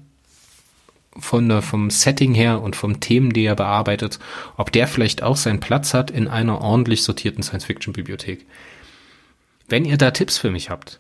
von 1.20 1.48
der, 1.48 1.62
vom 1.62 1.92
Setting 1.92 2.34
her 2.34 2.62
und 2.62 2.76
vom 2.76 3.00
Themen, 3.00 3.34
die 3.34 3.46
er 3.46 3.56
bearbeitet, 3.56 4.20
ob 4.58 4.72
der 4.72 4.88
vielleicht 4.88 5.22
auch 5.22 5.38
seinen 5.38 5.60
Platz 5.60 5.94
hat 5.94 6.10
in 6.10 6.28
einer 6.28 6.62
ordentlich 6.62 7.04
sortierten 7.04 7.44
Science-Fiction-Bibliothek. 7.44 8.48
Wenn 9.70 9.86
ihr 9.86 9.98
da 9.98 10.10
Tipps 10.10 10.40
für 10.40 10.50
mich 10.50 10.72
habt, 10.72 11.00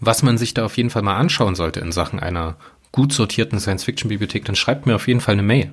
was 0.00 0.22
man 0.22 0.38
sich 0.38 0.54
da 0.54 0.64
auf 0.64 0.76
jeden 0.76 0.90
Fall 0.90 1.02
mal 1.02 1.16
anschauen 1.16 1.54
sollte 1.54 1.80
in 1.80 1.92
Sachen 1.92 2.20
einer 2.20 2.56
gut 2.94 3.12
sortierten 3.12 3.58
Science-Fiction-Bibliothek, 3.58 4.44
dann 4.44 4.54
schreibt 4.54 4.86
mir 4.86 4.94
auf 4.94 5.08
jeden 5.08 5.20
Fall 5.20 5.32
eine 5.32 5.42
Mail. 5.42 5.72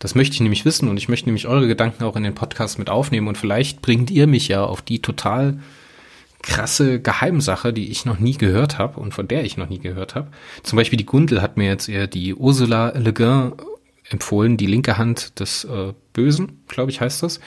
Das 0.00 0.16
möchte 0.16 0.34
ich 0.34 0.40
nämlich 0.40 0.64
wissen 0.64 0.88
und 0.88 0.96
ich 0.96 1.08
möchte 1.08 1.28
nämlich 1.28 1.46
eure 1.46 1.68
Gedanken 1.68 2.02
auch 2.02 2.16
in 2.16 2.24
den 2.24 2.34
Podcast 2.34 2.80
mit 2.80 2.90
aufnehmen 2.90 3.28
und 3.28 3.38
vielleicht 3.38 3.82
bringt 3.82 4.10
ihr 4.10 4.26
mich 4.26 4.48
ja 4.48 4.64
auf 4.64 4.82
die 4.82 5.00
total 5.00 5.60
krasse 6.42 7.00
Geheimsache, 7.00 7.72
die 7.72 7.90
ich 7.90 8.04
noch 8.04 8.18
nie 8.18 8.36
gehört 8.36 8.78
habe 8.78 8.98
und 8.98 9.14
von 9.14 9.28
der 9.28 9.44
ich 9.44 9.56
noch 9.56 9.68
nie 9.68 9.78
gehört 9.78 10.16
habe. 10.16 10.32
Zum 10.64 10.76
Beispiel 10.76 10.96
die 10.96 11.06
Gundel 11.06 11.40
hat 11.40 11.56
mir 11.56 11.68
jetzt 11.68 11.88
eher 11.88 12.08
die 12.08 12.34
Ursula 12.34 12.92
Le 12.96 13.12
Guin 13.12 13.52
empfohlen, 14.10 14.56
die 14.56 14.66
linke 14.66 14.98
Hand 14.98 15.38
des 15.38 15.64
äh, 15.64 15.92
Bösen, 16.12 16.64
glaube 16.66 16.90
ich, 16.90 17.00
heißt 17.00 17.22
das. 17.22 17.38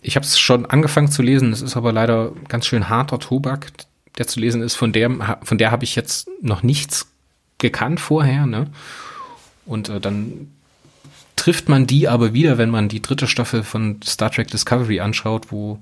Ich 0.00 0.16
habe 0.16 0.24
es 0.24 0.38
schon 0.38 0.64
angefangen 0.64 1.10
zu 1.10 1.20
lesen, 1.22 1.52
es 1.52 1.60
ist 1.60 1.76
aber 1.76 1.92
leider 1.92 2.32
ganz 2.48 2.66
schön 2.66 2.88
harter 2.88 3.18
Tobak 3.18 3.72
der 4.18 4.26
zu 4.26 4.40
lesen 4.40 4.62
ist, 4.62 4.74
von 4.74 4.92
der, 4.92 5.38
von 5.42 5.58
der 5.58 5.70
habe 5.70 5.84
ich 5.84 5.96
jetzt 5.96 6.28
noch 6.40 6.62
nichts 6.62 7.08
gekannt 7.58 8.00
vorher, 8.00 8.46
ne? 8.46 8.66
Und 9.64 9.88
äh, 9.88 10.00
dann 10.00 10.50
trifft 11.36 11.68
man 11.68 11.86
die 11.86 12.08
aber 12.08 12.34
wieder, 12.34 12.58
wenn 12.58 12.70
man 12.70 12.88
die 12.88 13.02
dritte 13.02 13.26
Staffel 13.26 13.62
von 13.62 14.00
Star 14.04 14.30
Trek 14.30 14.48
Discovery 14.48 15.00
anschaut, 15.00 15.50
wo 15.50 15.78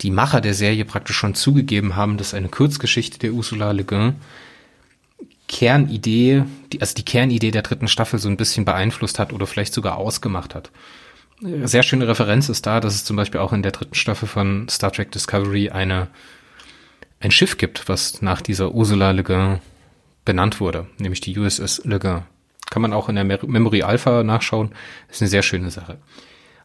die 0.00 0.10
Macher 0.10 0.40
der 0.40 0.54
Serie 0.54 0.84
praktisch 0.84 1.16
schon 1.16 1.34
zugegeben 1.34 1.96
haben, 1.96 2.18
dass 2.18 2.34
eine 2.34 2.48
Kurzgeschichte 2.48 3.18
der 3.18 3.32
Ursula 3.32 3.72
Le 3.72 3.84
Guin 3.84 4.16
Kernidee, 5.48 6.44
die, 6.72 6.80
also 6.80 6.94
die 6.94 7.04
Kernidee 7.04 7.50
der 7.50 7.62
dritten 7.62 7.88
Staffel 7.88 8.18
so 8.18 8.28
ein 8.28 8.36
bisschen 8.36 8.64
beeinflusst 8.64 9.18
hat 9.18 9.32
oder 9.32 9.46
vielleicht 9.46 9.72
sogar 9.72 9.96
ausgemacht 9.96 10.54
hat. 10.54 10.70
Sehr 11.40 11.82
schöne 11.82 12.06
Referenz 12.06 12.48
ist 12.48 12.66
da, 12.66 12.80
dass 12.80 12.94
es 12.94 13.04
zum 13.04 13.16
Beispiel 13.16 13.40
auch 13.40 13.52
in 13.52 13.62
der 13.62 13.72
dritten 13.72 13.94
Staffel 13.94 14.28
von 14.28 14.68
Star 14.68 14.92
Trek 14.92 15.10
Discovery 15.12 15.70
eine 15.70 16.08
ein 17.20 17.30
Schiff 17.30 17.56
gibt, 17.56 17.88
was 17.88 18.22
nach 18.22 18.40
dieser 18.40 18.72
Ursula 18.72 19.10
Le 19.10 19.24
Guin 19.24 19.58
benannt 20.24 20.60
wurde, 20.60 20.86
nämlich 20.98 21.20
die 21.20 21.36
USS 21.38 21.82
Le 21.84 21.98
Guin. 21.98 22.22
Kann 22.70 22.82
man 22.82 22.92
auch 22.92 23.08
in 23.08 23.14
der 23.14 23.24
Memory 23.24 23.82
Alpha 23.82 24.22
nachschauen. 24.22 24.72
Ist 25.10 25.22
eine 25.22 25.28
sehr 25.28 25.42
schöne 25.42 25.70
Sache. 25.70 25.98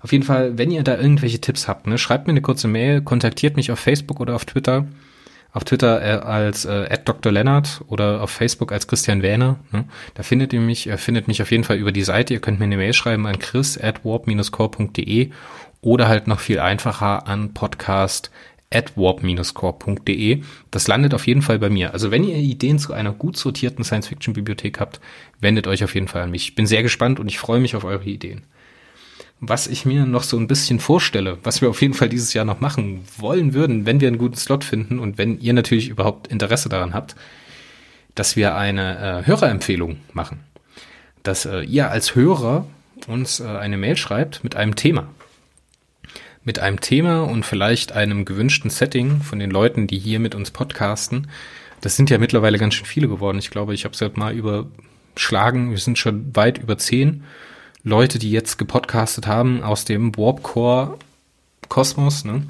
Auf 0.02 0.12
jeden 0.12 0.26
Fall, 0.26 0.58
wenn 0.58 0.70
ihr 0.70 0.84
da 0.84 0.98
irgendwelche 0.98 1.40
Tipps 1.40 1.70
habt, 1.70 1.88
ne, 1.88 1.98
schreibt 1.98 2.28
mir 2.28 2.32
eine 2.34 2.42
kurze 2.42 2.68
Mail, 2.68 3.02
kontaktiert 3.02 3.56
mich 3.56 3.72
auf 3.72 3.80
Facebook 3.80 4.20
oder 4.20 4.36
auf 4.36 4.44
Twitter. 4.44 4.86
Auf 5.54 5.64
Twitter 5.64 6.02
äh, 6.02 6.20
als 6.20 6.66
äh, 6.66 6.98
Dr. 7.06 7.32
Lennart 7.32 7.82
oder 7.88 8.22
auf 8.22 8.32
Facebook 8.32 8.72
als 8.72 8.88
Christian 8.88 9.22
Wähner. 9.22 9.60
Ne? 9.72 9.86
Da 10.16 10.24
findet 10.24 10.52
ihr 10.52 10.60
mich, 10.60 10.88
ihr 10.88 10.98
findet 10.98 11.28
mich 11.28 11.42
auf 11.42 11.52
jeden 11.52 11.64
Fall 11.64 11.78
über 11.78 11.92
die 11.92 12.04
Seite. 12.04 12.34
Ihr 12.34 12.42
könnt 12.42 12.60
mir 12.60 12.66
eine 12.66 12.76
Mail 12.76 12.92
schreiben 12.92 13.28
an 13.28 13.40
chris 13.40 13.78
at 13.78 14.04
warp-core.de 14.04 15.30
oder 15.82 16.08
halt 16.08 16.28
noch 16.28 16.40
viel 16.40 16.60
einfacher 16.60 17.28
an 17.28 17.54
podcast 17.54 18.32
at 18.74 18.98
warp-core.de. 18.98 20.42
Das 20.72 20.88
landet 20.88 21.14
auf 21.14 21.28
jeden 21.28 21.42
Fall 21.42 21.60
bei 21.60 21.70
mir. 21.70 21.94
Also 21.94 22.12
wenn 22.12 22.24
ihr 22.24 22.38
Ideen 22.38 22.80
zu 22.80 22.94
einer 22.94 23.12
gut 23.12 23.38
sortierten 23.38 23.84
Science-Fiction-Bibliothek 23.84 24.80
habt, 24.80 25.00
wendet 25.40 25.68
euch 25.68 25.84
auf 25.84 25.94
jeden 25.94 26.08
Fall 26.08 26.24
an 26.24 26.32
mich. 26.32 26.44
Ich 26.46 26.56
bin 26.56 26.68
sehr 26.68 26.84
gespannt 26.84 27.20
und 27.20 27.28
ich 27.28 27.40
freue 27.40 27.60
mich 27.60 27.76
auf 27.76 27.84
eure 27.84 28.06
Ideen. 28.06 28.44
Was 29.40 29.68
ich 29.68 29.86
mir 29.86 30.06
noch 30.06 30.24
so 30.24 30.38
ein 30.38 30.48
bisschen 30.48 30.80
vorstelle, 30.80 31.38
was 31.44 31.62
wir 31.62 31.70
auf 31.70 31.82
jeden 31.82 31.94
Fall 31.94 32.10
dieses 32.10 32.34
Jahr 32.34 32.46
noch 32.46 32.62
machen 32.62 33.04
wollen 33.18 33.54
würden, 33.54 33.86
wenn 33.86 34.00
wir 34.00 34.08
einen 34.08 34.18
guten 34.18 34.38
Slot 34.38 34.64
finden 34.64 35.00
und 35.00 35.18
wenn 35.18 35.40
ihr 35.40 35.54
natürlich 35.54 35.90
überhaupt 35.90 36.28
Interesse 36.28 36.70
daran 36.70 36.94
habt, 36.94 37.16
dass 38.16 38.36
wir 38.36 38.56
eine 38.56 39.24
äh, 39.24 39.28
Hörerempfehlung 39.28 39.98
machen. 40.14 40.40
Dass 41.24 41.46
äh, 41.46 41.62
ihr 41.62 41.90
als 41.90 42.16
Hörer 42.16 42.68
uns 43.08 43.40
äh, 43.40 43.46
eine 43.46 43.78
Mail 43.78 43.98
schreibt 43.98 44.44
mit 44.44 44.56
einem 44.56 44.76
Thema 44.76 45.08
mit 46.46 46.60
einem 46.60 46.82
Thema 46.82 47.24
und 47.24 47.46
vielleicht 47.46 47.94
einem 47.94 48.26
gewünschten 48.26 48.70
Setting 48.70 49.22
von 49.22 49.40
den 49.40 49.52
Leuten, 49.52 49.88
die 49.88 49.98
hier 49.98 50.20
mit 50.20 50.36
uns 50.36 50.52
podcasten, 50.52 51.28
Das 51.82 51.98
sind 51.98 52.10
ja 52.10 52.18
mittlerweile 52.18 52.58
ganz 52.58 52.76
schön 52.76 52.86
viele 52.86 53.10
geworden. 53.10 53.40
Ich 53.40 53.50
glaube, 53.50 53.74
ich 53.74 53.84
habe 53.84 53.94
es 53.94 54.00
halt 54.00 54.16
mal 54.16 54.34
überschlagen. 54.34 55.72
Wir 55.72 55.78
sind 55.78 55.98
schon 55.98 56.34
weit 56.34 56.58
über 56.58 56.78
zehn 56.78 57.26
Leute, 57.84 58.20
die 58.20 58.32
jetzt 58.32 58.58
gepodcastet 58.58 59.28
haben 59.28 59.64
aus 59.64 59.84
dem 59.84 60.16
Warpcore 60.16 60.98
Kosmos. 61.68 62.24
Ne? 62.24 62.44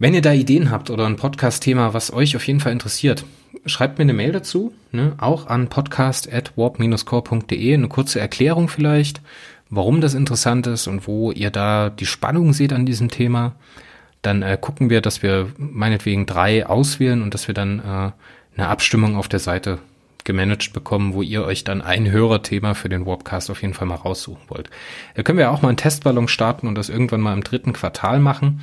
Wenn 0.00 0.14
ihr 0.14 0.22
da 0.22 0.32
Ideen 0.32 0.72
habt 0.72 0.90
oder 0.90 1.06
ein 1.06 1.14
Podcast-Thema, 1.14 1.94
was 1.94 2.12
euch 2.12 2.34
auf 2.34 2.44
jeden 2.48 2.58
Fall 2.58 2.72
interessiert, 2.72 3.24
schreibt 3.66 3.98
mir 3.98 4.02
eine 4.02 4.14
Mail 4.14 4.32
dazu, 4.32 4.72
ne? 4.90 5.14
auch 5.18 5.46
an 5.46 5.68
podcast.warp-core.de, 5.68 7.74
eine 7.74 7.88
kurze 7.88 8.18
Erklärung 8.18 8.68
vielleicht, 8.68 9.20
warum 9.72 10.02
das 10.02 10.12
interessant 10.12 10.66
ist 10.66 10.86
und 10.86 11.06
wo 11.08 11.32
ihr 11.32 11.50
da 11.50 11.88
die 11.88 12.06
Spannung 12.06 12.52
seht 12.52 12.72
an 12.74 12.86
diesem 12.86 13.08
Thema. 13.08 13.54
Dann 14.20 14.42
äh, 14.42 14.58
gucken 14.60 14.90
wir, 14.90 15.00
dass 15.00 15.22
wir 15.22 15.48
meinetwegen 15.56 16.26
drei 16.26 16.66
auswählen 16.66 17.22
und 17.22 17.34
dass 17.34 17.48
wir 17.48 17.54
dann 17.54 17.78
äh, 17.80 18.12
eine 18.56 18.68
Abstimmung 18.68 19.16
auf 19.16 19.28
der 19.28 19.40
Seite 19.40 19.78
gemanagt 20.24 20.72
bekommen, 20.74 21.14
wo 21.14 21.22
ihr 21.22 21.42
euch 21.44 21.64
dann 21.64 21.80
ein 21.80 22.08
Hörerthema 22.10 22.74
für 22.74 22.90
den 22.90 23.06
Warpcast 23.06 23.50
auf 23.50 23.62
jeden 23.62 23.74
Fall 23.74 23.88
mal 23.88 23.96
raussuchen 23.96 24.42
wollt. 24.48 24.68
Da 25.14 25.22
können 25.22 25.38
wir 25.38 25.50
auch 25.50 25.62
mal 25.62 25.68
einen 25.68 25.78
Testballon 25.78 26.28
starten 26.28 26.68
und 26.68 26.76
das 26.76 26.90
irgendwann 26.90 27.22
mal 27.22 27.32
im 27.32 27.42
dritten 27.42 27.72
Quartal 27.72 28.20
machen. 28.20 28.60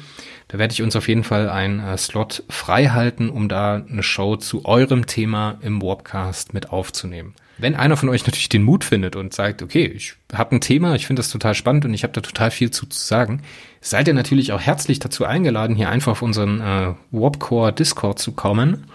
Da 0.50 0.58
werde 0.58 0.74
ich 0.74 0.82
uns 0.82 0.96
auf 0.96 1.08
jeden 1.08 1.24
Fall 1.24 1.48
einen 1.48 1.80
äh, 1.80 1.98
Slot 1.98 2.44
frei 2.50 2.88
halten, 2.88 3.30
um 3.30 3.48
da 3.50 3.76
eine 3.76 4.04
Show 4.04 4.36
zu 4.36 4.66
eurem 4.66 5.06
Thema 5.06 5.60
im 5.62 5.82
Warpcast 5.82 6.56
mit 6.56 6.72
aufzunehmen. 6.72 7.36
Wenn 7.60 7.76
einer 7.76 7.98
von 7.98 8.10
euch 8.10 8.26
natürlich 8.26 8.50
den 8.50 8.64
Mut 8.64 8.84
findet 8.84 9.16
und 9.16 9.34
sagt, 9.34 9.62
okay, 9.62 9.86
ich 9.86 10.16
habe 10.34 10.56
ein 10.56 10.62
Thema, 10.62 10.96
ich 10.96 11.06
finde 11.06 11.20
das 11.20 11.30
total 11.30 11.54
spannend 11.54 11.86
und 11.86 11.94
ich 11.94 12.04
habe 12.04 12.14
da 12.14 12.22
total 12.22 12.50
viel 12.50 12.72
zu, 12.72 12.88
zu 12.88 13.00
sagen, 13.00 13.44
seid 13.80 14.08
ihr 14.08 14.14
natürlich 14.16 14.52
auch 14.52 14.62
herzlich 14.62 14.98
dazu 14.98 15.24
eingeladen, 15.24 15.76
hier 15.76 15.90
einfach 15.90 16.14
auf 16.14 16.22
unseren 16.24 16.62
äh, 16.62 16.94
Warpcore 17.12 17.72
Discord 17.72 18.18
zu 18.18 18.32
kommen 18.32 18.86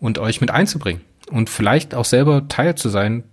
und 0.00 0.18
euch 0.18 0.40
mit 0.40 0.50
einzubringen 0.50 1.02
und 1.30 1.50
vielleicht 1.50 1.94
auch 1.94 2.06
selber 2.06 2.48
Teil 2.48 2.76
zu 2.76 2.88
sein 2.88 3.24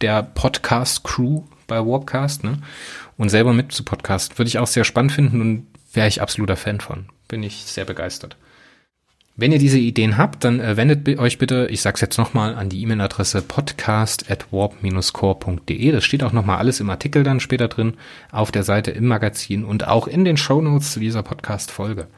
der 0.00 0.22
Podcast-Crew 0.22 1.42
bei 1.66 1.84
Warpcast, 1.84 2.44
ne? 2.44 2.58
Und 3.16 3.30
selber 3.30 3.52
mit 3.52 3.72
zu 3.72 3.82
podcasten. 3.82 4.38
Würde 4.38 4.48
ich 4.48 4.60
auch 4.60 4.68
sehr 4.68 4.84
spannend 4.84 5.10
finden 5.10 5.40
und 5.40 5.66
wäre 5.92 6.08
ich 6.08 6.20
absoluter 6.22 6.56
Fan 6.56 6.80
von. 6.80 7.06
Bin 7.28 7.42
ich 7.42 7.64
sehr 7.64 7.84
begeistert. 7.84 8.36
Wenn 9.40 9.52
ihr 9.52 9.60
diese 9.60 9.78
Ideen 9.78 10.18
habt, 10.18 10.42
dann 10.42 10.58
äh, 10.58 10.76
wendet 10.76 11.16
euch 11.20 11.38
bitte, 11.38 11.68
ich 11.70 11.80
sag's 11.80 12.00
jetzt 12.00 12.18
nochmal, 12.18 12.56
an 12.56 12.68
die 12.68 12.82
E-Mail-Adresse 12.82 13.40
podcast 13.42 14.28
at 14.28 14.52
warp-core.de. 14.52 15.92
Das 15.92 16.04
steht 16.04 16.24
auch 16.24 16.32
nochmal 16.32 16.58
alles 16.58 16.80
im 16.80 16.90
Artikel 16.90 17.22
dann 17.22 17.38
später 17.38 17.68
drin, 17.68 17.94
auf 18.32 18.50
der 18.50 18.64
Seite 18.64 18.90
im 18.90 19.06
Magazin 19.06 19.64
und 19.64 19.86
auch 19.86 20.08
in 20.08 20.24
den 20.24 20.36
Shownotes 20.36 20.92
zu 20.92 20.98
dieser 20.98 21.22
Podcast-Folge. 21.22 22.08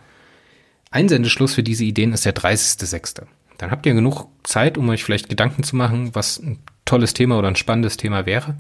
Einsendeschluss 0.91 1.53
für 1.53 1.63
diese 1.63 1.85
Ideen 1.85 2.15
ist 2.15 2.25
der 2.25 2.35
30.06. 2.35 3.23
Dann 3.59 3.71
habt 3.71 3.85
ihr 3.85 3.93
genug 3.93 4.29
Zeit, 4.43 4.79
um 4.79 4.89
euch 4.89 5.05
vielleicht 5.05 5.29
Gedanken 5.29 5.63
zu 5.63 5.77
machen, 5.77 6.15
was 6.15 6.39
ein 6.39 6.59
tolles 6.87 7.13
Thema 7.13 7.39
oder 7.39 7.49
ein 7.49 7.57
spannendes 7.57 7.99
Thema 7.99 8.25
wäre. 8.25 8.55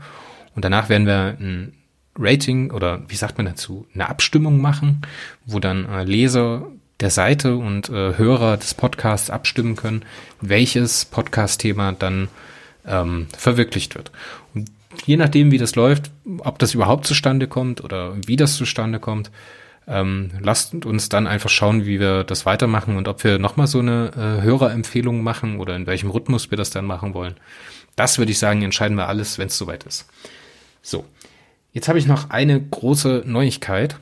Und 0.54 0.66
danach 0.66 0.90
werden 0.90 1.06
wir 1.06 1.38
ein 1.40 1.72
Rating 2.16 2.70
oder 2.70 3.02
wie 3.08 3.16
sagt 3.16 3.38
man 3.38 3.46
dazu, 3.46 3.86
eine 3.94 4.08
Abstimmung 4.08 4.60
machen, 4.60 5.02
wo 5.46 5.58
dann 5.60 5.86
äh, 5.86 6.04
Leser 6.04 6.66
der 7.00 7.10
Seite 7.10 7.56
und 7.56 7.88
äh, 7.88 8.18
Hörer 8.18 8.56
des 8.56 8.74
Podcasts 8.74 9.30
abstimmen 9.30 9.76
können, 9.76 10.04
welches 10.40 11.04
Podcast-Thema 11.04 11.92
dann 11.92 12.28
ähm, 12.86 13.26
verwirklicht 13.36 13.94
wird. 13.94 14.10
Und 14.54 14.70
je 15.06 15.16
nachdem, 15.16 15.50
wie 15.50 15.58
das 15.58 15.76
läuft, 15.76 16.10
ob 16.38 16.58
das 16.58 16.74
überhaupt 16.74 17.06
zustande 17.06 17.46
kommt 17.46 17.82
oder 17.82 18.14
wie 18.26 18.36
das 18.36 18.56
zustande 18.56 18.98
kommt, 18.98 19.30
ähm, 19.88 20.30
lasst 20.40 20.84
uns 20.84 21.08
dann 21.08 21.26
einfach 21.26 21.50
schauen, 21.50 21.84
wie 21.84 21.98
wir 21.98 22.22
das 22.24 22.46
weitermachen 22.46 22.96
und 22.96 23.08
ob 23.08 23.24
wir 23.24 23.38
nochmal 23.38 23.66
so 23.66 23.80
eine 23.80 24.10
äh, 24.14 24.42
Hörerempfehlung 24.42 25.22
machen 25.22 25.58
oder 25.58 25.74
in 25.74 25.86
welchem 25.86 26.10
Rhythmus 26.10 26.50
wir 26.50 26.58
das 26.58 26.70
dann 26.70 26.84
machen 26.84 27.14
wollen. 27.14 27.34
Das 27.96 28.18
würde 28.18 28.32
ich 28.32 28.38
sagen, 28.38 28.62
entscheiden 28.62 28.96
wir 28.96 29.08
alles, 29.08 29.38
wenn 29.38 29.48
es 29.48 29.58
soweit 29.58 29.84
ist. 29.84 30.06
So, 30.82 31.04
jetzt 31.72 31.88
habe 31.88 31.98
ich 31.98 32.06
noch 32.06 32.30
eine 32.30 32.60
große 32.60 33.24
Neuigkeit. 33.26 33.98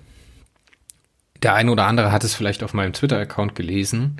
Der 1.42 1.54
eine 1.54 1.72
oder 1.72 1.86
andere 1.86 2.12
hat 2.12 2.24
es 2.24 2.34
vielleicht 2.34 2.62
auf 2.62 2.74
meinem 2.74 2.92
Twitter-Account 2.92 3.54
gelesen. 3.54 4.18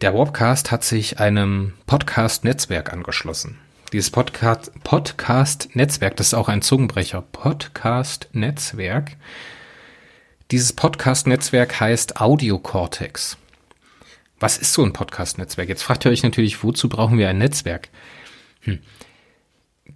Der 0.00 0.14
Warpcast 0.14 0.70
hat 0.70 0.84
sich 0.84 1.18
einem 1.20 1.72
Podcast-Netzwerk 1.86 2.92
angeschlossen. 2.92 3.58
Dieses 3.92 4.10
Podcast-Netzwerk, 4.10 6.16
das 6.16 6.28
ist 6.28 6.34
auch 6.34 6.48
ein 6.48 6.62
Zungenbrecher. 6.62 7.22
Podcast-Netzwerk 7.22 9.16
dieses 10.50 10.74
Podcast-Netzwerk 10.74 11.80
heißt 11.80 12.20
Audio 12.20 12.58
Cortex. 12.58 13.38
Was 14.38 14.58
ist 14.58 14.74
so 14.74 14.84
ein 14.84 14.92
Podcast-Netzwerk? 14.92 15.70
Jetzt 15.70 15.82
fragt 15.82 16.04
ihr 16.04 16.10
euch 16.10 16.22
natürlich, 16.22 16.62
wozu 16.62 16.90
brauchen 16.90 17.16
wir 17.16 17.30
ein 17.30 17.38
Netzwerk? 17.38 17.88
Hm. 18.60 18.78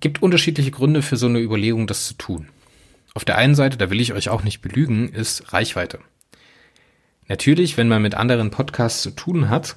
Gibt 0.01 0.23
unterschiedliche 0.23 0.71
Gründe 0.71 1.03
für 1.03 1.17
so 1.17 1.27
eine 1.27 1.39
Überlegung, 1.39 1.87
das 1.87 2.09
zu 2.09 2.15
tun. 2.15 2.49
Auf 3.19 3.25
der 3.25 3.37
einen 3.37 3.57
Seite, 3.57 3.77
da 3.77 3.91
will 3.91 4.01
ich 4.01 4.13
euch 4.13 4.29
auch 4.29 4.45
nicht 4.45 4.61
belügen, 4.61 5.09
ist 5.09 5.53
Reichweite. 5.53 5.99
Natürlich, 7.27 7.77
wenn 7.77 7.89
man 7.89 8.01
mit 8.01 8.15
anderen 8.15 8.53
Podcasts 8.53 9.03
zu 9.03 9.11
tun 9.11 9.51
hat 9.51 9.75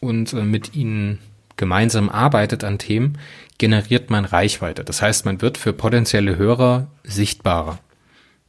und 0.00 0.34
äh, 0.34 0.42
mit 0.42 0.74
ihnen 0.74 1.18
gemeinsam 1.56 2.10
arbeitet 2.10 2.64
an 2.64 2.76
Themen, 2.76 3.16
generiert 3.56 4.10
man 4.10 4.26
Reichweite. 4.26 4.84
Das 4.84 5.00
heißt, 5.00 5.24
man 5.24 5.40
wird 5.40 5.56
für 5.56 5.72
potenzielle 5.72 6.36
Hörer 6.36 6.88
sichtbarer. 7.02 7.78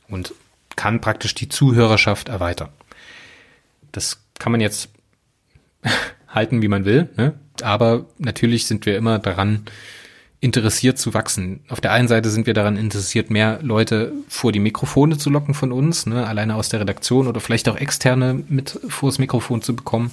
Und 0.09 0.33
kann 0.75 0.99
praktisch 0.99 1.35
die 1.35 1.47
Zuhörerschaft 1.47 2.27
erweitern. 2.27 2.67
Das 3.93 4.25
kann 4.39 4.51
man 4.51 4.59
jetzt 4.59 4.89
halten, 6.27 6.61
wie 6.61 6.67
man 6.67 6.83
will, 6.83 7.07
ne? 7.15 7.33
aber 7.61 8.07
natürlich 8.17 8.65
sind 8.65 8.85
wir 8.85 8.97
immer 8.97 9.19
daran 9.19 9.63
interessiert 10.43 10.97
zu 10.97 11.13
wachsen. 11.13 11.61
Auf 11.69 11.79
der 11.79 11.93
einen 11.93 12.09
Seite 12.09 12.29
sind 12.29 12.47
wir 12.47 12.53
daran 12.53 12.75
interessiert, 12.75 13.29
mehr 13.29 13.59
Leute 13.61 14.11
vor 14.27 14.51
die 14.51 14.59
Mikrofone 14.59 15.17
zu 15.17 15.29
locken 15.29 15.53
von 15.53 15.71
uns, 15.71 16.05
ne? 16.05 16.27
alleine 16.27 16.55
aus 16.55 16.67
der 16.67 16.81
Redaktion 16.81 17.27
oder 17.27 17.39
vielleicht 17.39 17.69
auch 17.69 17.77
externe 17.77 18.43
mit 18.49 18.77
vors 18.89 19.19
Mikrofon 19.19 19.61
zu 19.61 19.73
bekommen. 19.73 20.11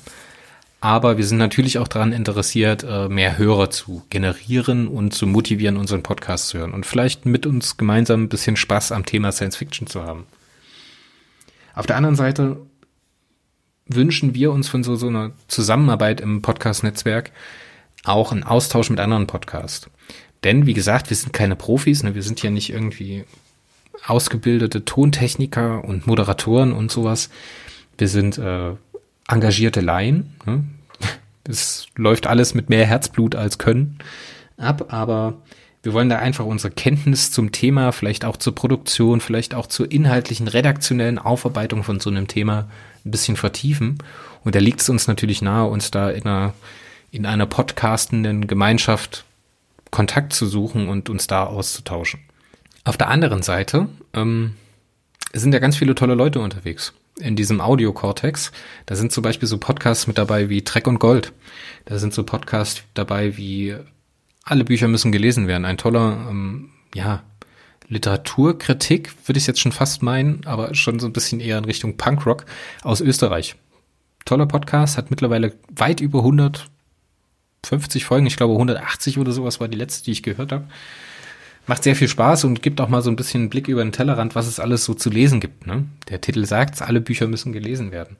Aber 0.81 1.19
wir 1.19 1.27
sind 1.27 1.39
natürlich 1.39 1.79
auch 1.79 1.89
daran 1.89 2.13
interessiert, 2.13 2.85
äh, 2.89 3.09
mehr 3.09 3.39
Hörer 3.39 3.71
zu 3.71 4.05
generieren 4.09 4.87
und 4.87 5.13
zu 5.13 5.27
motivieren, 5.27 5.77
unseren 5.77 6.05
Podcast 6.05 6.47
zu 6.49 6.59
hören 6.59 6.71
und 6.71 6.87
vielleicht 6.87 7.27
mit 7.27 7.45
uns 7.45 7.77
gemeinsam 7.77 8.23
ein 8.23 8.29
bisschen 8.29 8.55
Spaß 8.55 8.93
am 8.93 9.05
Thema 9.05 9.33
Science 9.33 9.57
Fiction 9.57 9.89
zu 9.89 10.05
haben. 10.05 10.27
Auf 11.75 11.87
der 11.87 11.97
anderen 11.97 12.17
Seite 12.17 12.57
wünschen 13.87 14.33
wir 14.33 14.53
uns 14.53 14.69
von 14.69 14.85
so, 14.85 14.95
so 14.95 15.09
einer 15.09 15.33
Zusammenarbeit 15.49 16.21
im 16.21 16.41
Podcast-Netzwerk 16.41 17.33
auch 18.05 18.33
einen 18.33 18.45
Austausch 18.45 18.91
mit 18.91 19.01
anderen 19.01 19.27
Podcasts. 19.27 19.89
Denn, 20.45 20.67
wie 20.67 20.75
gesagt, 20.75 21.11
wir 21.11 21.17
sind 21.17 21.33
keine 21.33 21.57
Profis, 21.57 22.03
ne? 22.03 22.15
wir 22.15 22.23
sind 22.23 22.43
ja 22.43 22.51
nicht 22.51 22.71
irgendwie 22.71 23.25
ausgebildete 24.07 24.85
Tontechniker 24.85 25.85
und 25.85 26.07
Moderatoren 26.07 26.73
und 26.73 26.91
sowas. 26.91 27.29
Wir 27.99 28.09
sind 28.09 28.39
äh, 28.39 28.73
engagierte 29.29 29.81
Laien. 29.81 30.37
Ne? 30.47 30.65
Es 31.45 31.89
läuft 31.97 32.27
alles 32.27 32.55
mit 32.55 32.69
mehr 32.69 32.87
Herzblut 32.87 33.35
als 33.35 33.59
Können 33.59 33.99
ab, 34.57 34.93
aber 34.93 35.39
wir 35.83 35.95
wollen 35.95 36.11
da 36.11 36.19
einfach 36.19 36.45
unsere 36.45 36.73
Kenntnis 36.73 37.33
zum 37.33 37.53
Thema, 37.53 37.93
vielleicht 37.93 38.25
auch 38.25 38.37
zur 38.37 38.55
Produktion, 38.55 39.21
vielleicht 39.21 39.55
auch 39.55 39.67
zur 39.67 39.91
inhaltlichen, 39.91 40.47
redaktionellen 40.47 41.19
Aufarbeitung 41.19 41.83
von 41.83 42.01
so 42.01 42.11
einem 42.11 42.29
Thema 42.29 42.69
ein 43.05 43.11
bisschen 43.11 43.37
vertiefen. 43.37 43.99
Und 44.45 44.55
da 44.55 44.59
liegt 44.59 44.83
es 44.83 44.91
uns 44.91 45.09
natürlich 45.09 45.41
nahe, 45.41 45.69
uns 45.69 45.91
da 45.91 46.11
in 46.11 46.25
einer, 46.25 46.53
in 47.11 47.27
einer 47.27 47.47
podcastenden 47.47 48.47
Gemeinschaft 48.47 49.25
Kontakt 49.91 50.33
zu 50.33 50.47
suchen 50.47 50.89
und 50.89 51.11
uns 51.11 51.27
da 51.27 51.45
auszutauschen. 51.45 52.21
Auf 52.85 52.97
der 52.97 53.09
anderen 53.09 53.43
Seite 53.43 53.89
ähm, 54.15 54.55
sind 55.33 55.53
ja 55.53 55.59
ganz 55.59 55.77
viele 55.77 55.95
tolle 55.95 56.15
Leute 56.15 56.41
unterwegs 56.41 56.93
in 57.19 57.37
diesem 57.37 57.61
Audio-Cortex. 57.61 58.53
Da 58.87 58.95
sind 58.97 59.13
zum 59.13 59.23
Beispiel 59.23 59.49
so 59.49 59.59
Podcasts 59.59 60.07
mit 60.07 60.19
dabei 60.19 60.49
wie 60.49 60.63
Treck 60.63 60.87
und 60.87 60.99
Gold. 60.99 61.33
Da 61.85 61.99
sind 61.99 62.15
so 62.15 62.25
Podcasts 62.25 62.83
dabei 62.95 63.37
wie 63.37 63.77
alle 64.45 64.65
Bücher 64.65 64.89
müssen 64.89 65.13
gelesen 65.13 65.47
werden. 65.47 65.65
Ein 65.65 65.79
toller, 65.79 66.27
ähm, 66.29 66.71
ja, 66.95 67.23
Literaturkritik, 67.89 69.13
würde 69.27 69.39
ich 69.39 69.49
jetzt 69.49 69.61
schon 69.61 69.73
fast 69.73 70.03
meinen, 70.03 70.47
aber 70.47 70.75
schon 70.75 71.01
so 71.01 71.07
ein 71.07 71.13
bisschen 71.13 71.41
eher 71.41 71.59
in 71.59 71.65
Richtung 71.65 71.97
Punkrock 71.97 72.47
aus 72.83 73.01
Österreich. 73.01 73.57
Toller 74.25 74.47
Podcast, 74.47 74.97
hat 74.97 75.11
mittlerweile 75.11 75.55
weit 75.75 76.01
über 76.01 76.23
150 77.65 78.05
Folgen, 78.05 78.27
ich 78.27 78.37
glaube 78.37 78.55
180 78.55 79.19
oder 79.19 79.33
sowas 79.33 79.61
war 79.61 79.69
die 79.69 79.79
letzte, 79.79 80.05
die 80.05 80.13
ich 80.13 80.23
gehört 80.23 80.53
habe. 80.53 80.65
Macht 81.67 81.85
sehr 81.85 81.95
viel 81.95 82.09
Spaß 82.09 82.45
und 82.45 82.63
gibt 82.63 82.81
auch 82.81 82.89
mal 82.89 83.03
so 83.03 83.11
ein 83.11 83.17
bisschen 83.17 83.51
Blick 83.51 83.69
über 83.69 83.85
den 83.85 83.93
Tellerrand, 83.93 84.35
was 84.35 84.47
es 84.47 84.59
alles 84.59 84.85
so 84.85 84.95
zu 84.95 85.11
lesen 85.11 85.41
gibt. 85.41 85.67
Ne? 85.67 85.85
Der 86.09 86.21
Titel 86.21 86.45
sagt, 86.47 86.81
alle 86.83 87.01
Bücher 87.01 87.27
müssen 87.27 87.53
gelesen 87.53 87.93
werden. 87.93 88.17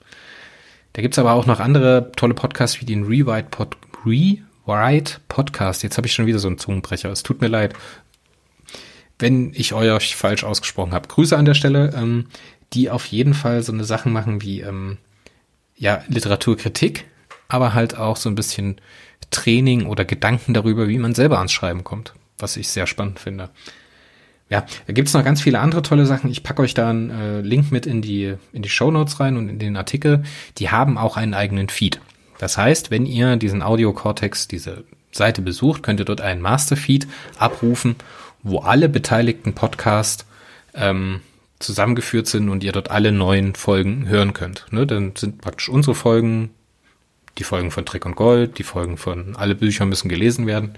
Da 0.93 1.03
gibt's 1.03 1.19
aber 1.19 1.33
auch 1.33 1.47
noch 1.47 1.59
andere 1.59 2.13
tolle 2.17 2.35
Podcasts 2.35 2.81
wie 2.81 2.85
den 2.85 3.05
Rewrite, 3.05 3.49
Pod, 3.51 3.77
Re 4.05 4.39
Right 4.67 5.21
Podcast. 5.29 5.83
Jetzt 5.83 5.97
habe 5.97 6.07
ich 6.07 6.13
schon 6.13 6.27
wieder 6.27 6.39
so 6.39 6.49
einen 6.49 6.59
Zungenbrecher. 6.59 7.11
Es 7.11 7.23
tut 7.23 7.41
mir 7.41 7.49
leid, 7.49 7.75
wenn 9.19 9.53
ich 9.55 9.73
euch 9.73 10.15
falsch 10.15 10.45
ausgesprochen 10.45 10.93
habe. 10.93 11.09
Grüße 11.09 11.37
an 11.37 11.45
der 11.45 11.55
Stelle, 11.55 11.93
ähm, 11.97 12.27
die 12.73 12.91
auf 12.91 13.07
jeden 13.07 13.35
Fall 13.35 13.63
so 13.63 13.73
eine 13.73 13.85
Sachen 13.85 14.13
machen 14.13 14.43
wie 14.43 14.61
ähm, 14.61 14.99
ja 15.77 16.05
Literaturkritik 16.09 17.07
aber 17.51 17.75
halt 17.75 17.97
auch 17.97 18.17
so 18.17 18.29
ein 18.31 18.35
bisschen 18.35 18.81
Training 19.31 19.87
oder 19.87 20.05
Gedanken 20.05 20.55
darüber, 20.55 20.89
wie 20.89 20.99
man 20.99 21.15
selber 21.15 21.39
ans 21.39 21.53
Schreiben 21.53 21.85
kommt, 21.85 22.15
was 22.39 22.57
ich 22.57 22.69
sehr 22.69 22.87
spannend 22.87 23.19
finde. 23.19 23.51
Ja, 24.49 24.67
da 24.89 24.93
gibt's 24.93 25.15
noch 25.15 25.25
ganz 25.25 25.41
viele 25.41 25.61
andere 25.61 25.83
tolle 25.83 26.07
Sachen. 26.07 26.29
Ich 26.29 26.43
packe 26.43 26.63
euch 26.63 26.75
da 26.75 26.91
einen 26.91 27.11
äh, 27.11 27.41
Link 27.41 27.71
mit 27.71 27.87
in 27.87 28.03
die, 28.03 28.35
in 28.53 28.63
die 28.63 28.69
Show 28.69 28.91
Notes 28.91 29.21
rein 29.21 29.37
und 29.37 29.49
in 29.49 29.61
den 29.61 29.77
Artikel. 29.77 30.25
Die 30.59 30.71
haben 30.71 30.99
auch 30.99 31.17
einen 31.17 31.35
eigenen 31.35 31.69
Feed. 31.69 32.01
Das 32.39 32.59
heißt, 32.59 32.91
wenn 32.91 33.07
ihr 33.07 33.37
diesen 33.37 33.63
Audio 33.63 33.93
Cortex, 33.93 34.49
diese 34.49 34.85
Seite 35.13 35.41
besucht, 35.43 35.85
könnt 35.85 36.01
ihr 36.01 36.07
dort 36.07 36.21
einen 36.21 36.41
Masterfeed 36.41 37.07
abrufen, 37.39 37.95
wo 38.43 38.59
alle 38.59 38.89
beteiligten 38.89 39.55
Podcasts 39.55 40.27
ähm, 40.75 41.21
zusammengeführt 41.61 42.27
sind 42.27 42.49
und 42.49 42.65
ihr 42.65 42.73
dort 42.73 42.91
alle 42.91 43.13
neuen 43.13 43.55
Folgen 43.55 44.09
hören 44.09 44.33
könnt. 44.33 44.67
Ne, 44.71 44.87
dann 44.87 45.15
sind 45.15 45.41
praktisch 45.41 45.69
unsere 45.69 45.95
Folgen, 45.95 46.51
die 47.41 47.45
Folgen 47.45 47.71
von 47.71 47.85
Trick 47.85 48.07
und 48.07 48.15
Gold, 48.15 48.59
die 48.59 48.63
Folgen 48.63 48.97
von 48.97 49.35
Alle 49.37 49.55
Bücher 49.55 49.87
müssen 49.87 50.09
gelesen 50.09 50.47
werden, 50.47 50.75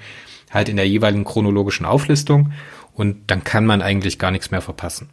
halt 0.50 0.68
in 0.68 0.76
der 0.76 0.88
jeweiligen 0.88 1.24
chronologischen 1.24 1.84
Auflistung 1.84 2.52
und 2.94 3.30
dann 3.30 3.44
kann 3.44 3.66
man 3.66 3.82
eigentlich 3.82 4.18
gar 4.18 4.30
nichts 4.30 4.50
mehr 4.50 4.62
verpassen. 4.62 5.10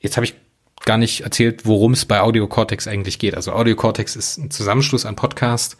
Jetzt 0.00 0.16
habe 0.16 0.26
ich 0.26 0.34
gar 0.84 0.98
nicht 0.98 1.22
erzählt, 1.22 1.66
worum 1.66 1.92
es 1.92 2.04
bei 2.04 2.20
Audio 2.20 2.46
Cortex 2.46 2.86
eigentlich 2.86 3.18
geht. 3.18 3.34
Also 3.34 3.52
Audio 3.52 3.76
Cortex 3.76 4.16
ist 4.16 4.38
ein 4.38 4.50
Zusammenschluss 4.50 5.06
an 5.06 5.16
Podcast 5.16 5.76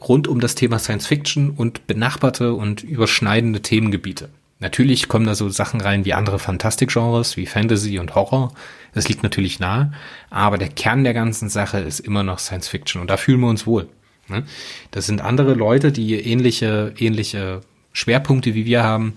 rund 0.00 0.28
um 0.28 0.40
das 0.40 0.54
Thema 0.54 0.78
Science 0.78 1.06
Fiction 1.06 1.50
und 1.50 1.86
benachbarte 1.86 2.54
und 2.54 2.82
überschneidende 2.82 3.60
Themengebiete. 3.60 4.30
Natürlich 4.60 5.08
kommen 5.08 5.26
da 5.26 5.34
so 5.34 5.48
Sachen 5.48 5.80
rein 5.80 6.04
wie 6.04 6.12
andere 6.12 6.38
Fantastikgenres, 6.38 7.36
wie 7.36 7.46
Fantasy 7.46 7.98
und 7.98 8.14
Horror. 8.14 8.52
Das 8.92 9.08
liegt 9.08 9.22
natürlich 9.22 9.58
nahe. 9.58 9.92
Aber 10.28 10.58
der 10.58 10.68
Kern 10.68 11.02
der 11.02 11.14
ganzen 11.14 11.48
Sache 11.48 11.78
ist 11.78 12.00
immer 12.00 12.22
noch 12.22 12.38
Science 12.38 12.68
Fiction. 12.68 13.00
Und 13.00 13.08
da 13.08 13.16
fühlen 13.16 13.40
wir 13.40 13.48
uns 13.48 13.66
wohl. 13.66 13.88
Ne? 14.28 14.44
Das 14.90 15.06
sind 15.06 15.22
andere 15.22 15.54
Leute, 15.54 15.92
die 15.92 16.14
ähnliche, 16.14 16.94
ähnliche 16.98 17.62
Schwerpunkte 17.92 18.54
wie 18.54 18.66
wir 18.66 18.82
haben, 18.82 19.14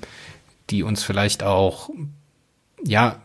die 0.70 0.82
uns 0.82 1.04
vielleicht 1.04 1.44
auch, 1.44 1.90
ja, 2.84 3.20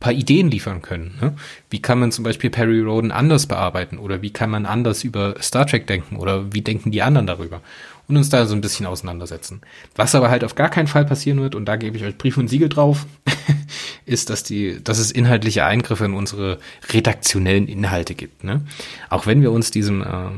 paar 0.00 0.12
Ideen 0.12 0.50
liefern 0.50 0.80
können. 0.80 1.18
Ne? 1.20 1.34
Wie 1.70 1.82
kann 1.82 1.98
man 1.98 2.12
zum 2.12 2.22
Beispiel 2.22 2.50
Perry 2.50 2.80
Roden 2.80 3.10
anders 3.10 3.46
bearbeiten 3.46 3.98
oder 3.98 4.22
wie 4.22 4.30
kann 4.30 4.50
man 4.50 4.64
anders 4.64 5.02
über 5.02 5.34
Star 5.42 5.66
Trek 5.66 5.86
denken 5.88 6.16
oder 6.16 6.52
wie 6.52 6.62
denken 6.62 6.92
die 6.92 7.02
anderen 7.02 7.26
darüber? 7.26 7.62
Und 8.08 8.16
uns 8.16 8.30
da 8.30 8.46
so 8.46 8.54
ein 8.54 8.60
bisschen 8.60 8.86
auseinandersetzen. 8.86 9.60
Was 9.94 10.14
aber 10.14 10.30
halt 10.30 10.42
auf 10.42 10.54
gar 10.54 10.70
keinen 10.70 10.86
Fall 10.86 11.04
passieren 11.04 11.40
wird, 11.40 11.54
und 11.54 11.66
da 11.66 11.76
gebe 11.76 11.96
ich 11.96 12.04
euch 12.04 12.16
Brief 12.16 12.38
und 12.38 12.48
Siegel 12.48 12.68
drauf, 12.68 13.06
ist, 14.06 14.30
dass 14.30 14.42
die, 14.42 14.82
dass 14.82 14.98
es 14.98 15.10
inhaltliche 15.10 15.64
Eingriffe 15.64 16.06
in 16.06 16.14
unsere 16.14 16.58
redaktionellen 16.90 17.68
Inhalte 17.68 18.14
gibt. 18.14 18.44
Ne? 18.44 18.62
Auch 19.10 19.26
wenn 19.26 19.42
wir 19.42 19.52
uns 19.52 19.70
diesem 19.70 20.02
äh, 20.02 20.30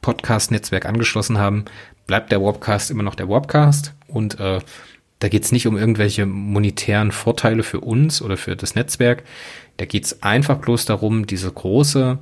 Podcast-Netzwerk 0.00 0.86
angeschlossen 0.86 1.38
haben, 1.38 1.64
bleibt 2.06 2.30
der 2.30 2.40
Warpcast 2.40 2.90
immer 2.90 3.02
noch 3.02 3.16
der 3.16 3.28
Warpcast 3.28 3.94
und 4.06 4.38
äh, 4.38 4.60
da 5.18 5.28
geht 5.28 5.42
es 5.42 5.50
nicht 5.50 5.66
um 5.66 5.76
irgendwelche 5.76 6.26
monetären 6.26 7.10
Vorteile 7.10 7.64
für 7.64 7.80
uns 7.80 8.22
oder 8.22 8.36
für 8.36 8.54
das 8.54 8.76
Netzwerk. 8.76 9.24
Da 9.76 9.84
geht 9.84 10.04
es 10.04 10.22
einfach 10.22 10.58
bloß 10.58 10.84
darum, 10.84 11.26
diese 11.26 11.50
große, 11.50 12.18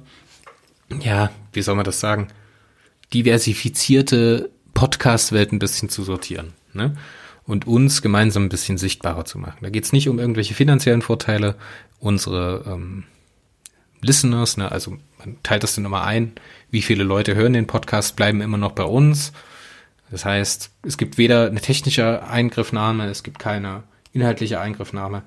ja, 1.01 1.31
wie 1.53 1.63
soll 1.63 1.75
man 1.75 1.85
das 1.85 2.01
sagen, 2.01 2.29
diversifizierte 3.13 4.51
Podcast-Welt 4.77 5.53
ein 5.53 5.59
bisschen 5.59 5.89
zu 5.89 6.05
sortieren. 6.05 6.53
Ne? 6.75 6.97
Und 7.45 7.67
uns 7.67 8.03
gemeinsam 8.03 8.45
ein 8.45 8.49
bisschen 8.51 8.77
sichtbarer 8.77 9.25
zu 9.25 9.39
machen. 9.39 9.59
Da 9.63 9.71
geht 9.71 9.85
es 9.85 9.93
nicht 9.93 10.09
um 10.09 10.19
irgendwelche 10.19 10.55
finanziellen 10.55 11.01
Vorteile. 11.01 11.57
Unsere 11.99 12.65
ähm, 12.67 13.05
Listeners, 14.03 14.59
ne, 14.59 14.71
also 14.71 14.99
man 15.19 15.39
teilt 15.43 15.63
das 15.63 15.75
dann 15.75 15.87
immer 15.87 16.05
ein, 16.05 16.33
wie 16.71 16.83
viele 16.83 17.05
Leute 17.05 17.35
hören 17.35 17.55
den 17.55 17.67
Podcast, 17.67 18.17
bleiben 18.17 18.43
immer 18.43 18.59
noch 18.59 18.73
bei 18.73 18.85
uns. 18.85 19.33
Das 20.11 20.27
heißt, 20.27 20.71
es 20.83 20.99
gibt 20.99 21.17
weder 21.17 21.47
eine 21.47 21.63
technische 21.63 22.23
Eingriffnahme, 22.29 23.07
es 23.07 23.23
gibt 23.23 23.39
keine 23.39 23.85
inhaltliche 24.13 24.61
Eingriffnahme. 24.61 25.23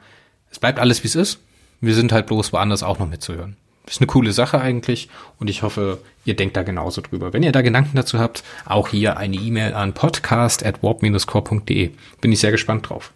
Es 0.51 0.59
bleibt 0.59 0.77
alles, 0.77 1.03
wie 1.03 1.07
es 1.07 1.15
ist. 1.15 1.39
Wir 1.81 1.95
sind 1.95 2.11
halt 2.11 2.27
bloß 2.27 2.53
woanders 2.53 2.83
auch 2.83 2.99
noch 2.99 3.09
mitzuhören 3.09 3.57
ist 3.89 4.01
eine 4.01 4.07
coole 4.07 4.31
Sache 4.31 4.59
eigentlich 4.61 5.09
und 5.39 5.49
ich 5.49 5.63
hoffe, 5.63 5.99
ihr 6.25 6.35
denkt 6.35 6.55
da 6.57 6.63
genauso 6.63 7.01
drüber. 7.01 7.33
Wenn 7.33 7.43
ihr 7.43 7.51
da 7.51 7.61
Gedanken 7.61 7.95
dazu 7.95 8.19
habt, 8.19 8.43
auch 8.65 8.89
hier 8.89 9.17
eine 9.17 9.35
E-Mail 9.35 9.73
an 9.73 9.93
podcast 9.93 10.65
at 10.65 10.83
warp-core.de. 10.83 11.91
Bin 12.21 12.31
ich 12.31 12.39
sehr 12.39 12.51
gespannt 12.51 12.89
drauf. 12.89 13.11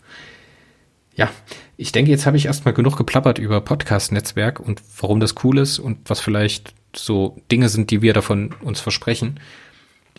Ja, 1.16 1.30
ich 1.78 1.92
denke, 1.92 2.12
jetzt 2.12 2.26
habe 2.26 2.38
ich 2.38 2.48
erstmal 2.48 2.74
genug 2.74 2.98
geplappert 2.98 3.38
über 3.38 3.62
Podcast-Netzwerk 3.62 4.60
und 4.60 4.82
warum 5.00 5.20
das 5.20 5.36
cool 5.44 5.60
ist 5.60 5.78
und 5.78 6.10
was 6.10 6.20
vielleicht 6.20 6.74
so 6.96 7.38
Dinge 7.52 7.70
sind, 7.70 7.92
die 7.92 8.02
wir 8.02 8.14
davon 8.14 8.56
uns 8.62 8.80
versprechen. 8.80 9.40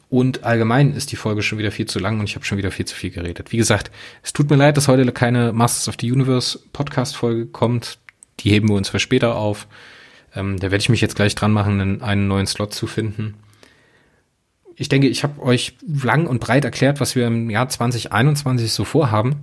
Und 0.09 0.45
allgemein 0.45 0.95
ist 0.95 1.11
die 1.11 1.17
Folge 1.17 1.43
schon 1.43 1.59
wieder 1.59 1.73
viel 1.73 1.87
zu 1.87 1.99
lang 1.99 2.21
und 2.21 2.29
ich 2.29 2.37
habe 2.37 2.45
schon 2.45 2.59
wieder 2.59 2.71
viel 2.71 2.87
zu 2.87 2.95
viel 2.95 3.11
geredet. 3.11 3.51
Wie 3.51 3.57
gesagt, 3.57 3.91
es 4.23 4.33
tut 4.33 4.49
mir 4.49 4.57
leid, 4.57 4.77
dass 4.77 4.87
heute 4.87 5.11
keine 5.11 5.53
Masters 5.53 5.89
of 5.89 5.97
the 6.01 6.13
Universe 6.13 6.61
Podcast-Folge 6.73 7.47
kommt. 7.47 7.99
Die 8.41 8.51
heben 8.51 8.69
wir 8.69 8.77
uns 8.77 8.91
für 8.91 9.01
später 9.01 9.35
auf. 9.35 9.67
Ähm, 10.35 10.59
da 10.59 10.71
werde 10.71 10.83
ich 10.83 10.89
mich 10.89 11.01
jetzt 11.01 11.17
gleich 11.17 11.35
dran 11.35 11.53
machen, 11.53 11.81
einen, 11.81 12.03
einen 12.03 12.29
neuen 12.29 12.47
Slot 12.47 12.75
zu 12.75 12.87
finden. 12.87 13.35
Ich 14.77 14.89
denke, 14.89 15.07
ich 15.07 15.23
habe 15.23 15.41
euch 15.43 15.77
lang 15.87 16.27
und 16.27 16.41
breit 16.41 16.65
erklärt, 16.65 17.01
was 17.01 17.15
wir 17.15 17.27
im 17.27 17.49
Jahr 17.49 17.69
2021 17.69 18.73
so 18.73 18.85
vorhaben. 18.85 19.43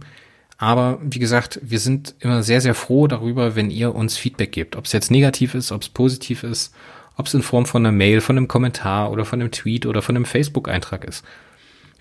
Aber 0.58 1.00
wie 1.02 1.20
gesagt, 1.20 1.60
wir 1.64 1.80
sind 1.80 2.16
immer 2.20 2.44
sehr, 2.44 2.62
sehr 2.62 2.76
froh 2.76 3.08
darüber, 3.08 3.56
wenn 3.56 3.72
ihr 3.72 3.96
uns 3.96 4.18
Feedback 4.18 4.52
gebt. 4.52 4.76
Ob 4.76 4.86
es 4.86 4.92
jetzt 4.92 5.10
negativ 5.10 5.56
ist, 5.56 5.72
ob 5.72 5.82
es 5.82 5.90
positiv 5.90 6.44
ist, 6.44 6.74
ob 7.16 7.28
es 7.28 7.34
in 7.34 7.42
Form 7.42 7.66
von 7.66 7.86
einer 7.86 7.96
Mail, 7.96 8.22
von 8.22 8.38
einem 8.38 8.48
Kommentar 8.48 9.12
oder 9.12 9.26
von 9.26 9.42
einem 9.42 9.52
Tweet 9.52 9.86
oder 9.86 10.02
von 10.02 10.16
einem 10.16 10.26
Facebook-Eintrag 10.26 11.06
ist. 11.06 11.24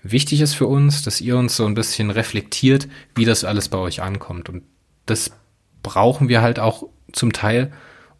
Wichtig 0.03 0.41
ist 0.41 0.53
für 0.53 0.67
uns, 0.67 1.01
dass 1.03 1.21
ihr 1.21 1.37
uns 1.37 1.55
so 1.55 1.65
ein 1.65 1.73
bisschen 1.73 2.09
reflektiert, 2.09 2.87
wie 3.15 3.25
das 3.25 3.43
alles 3.43 3.69
bei 3.69 3.77
euch 3.77 4.01
ankommt. 4.01 4.49
Und 4.49 4.63
das 5.05 5.31
brauchen 5.83 6.27
wir 6.27 6.41
halt 6.41 6.59
auch 6.59 6.87
zum 7.11 7.33
Teil, 7.33 7.71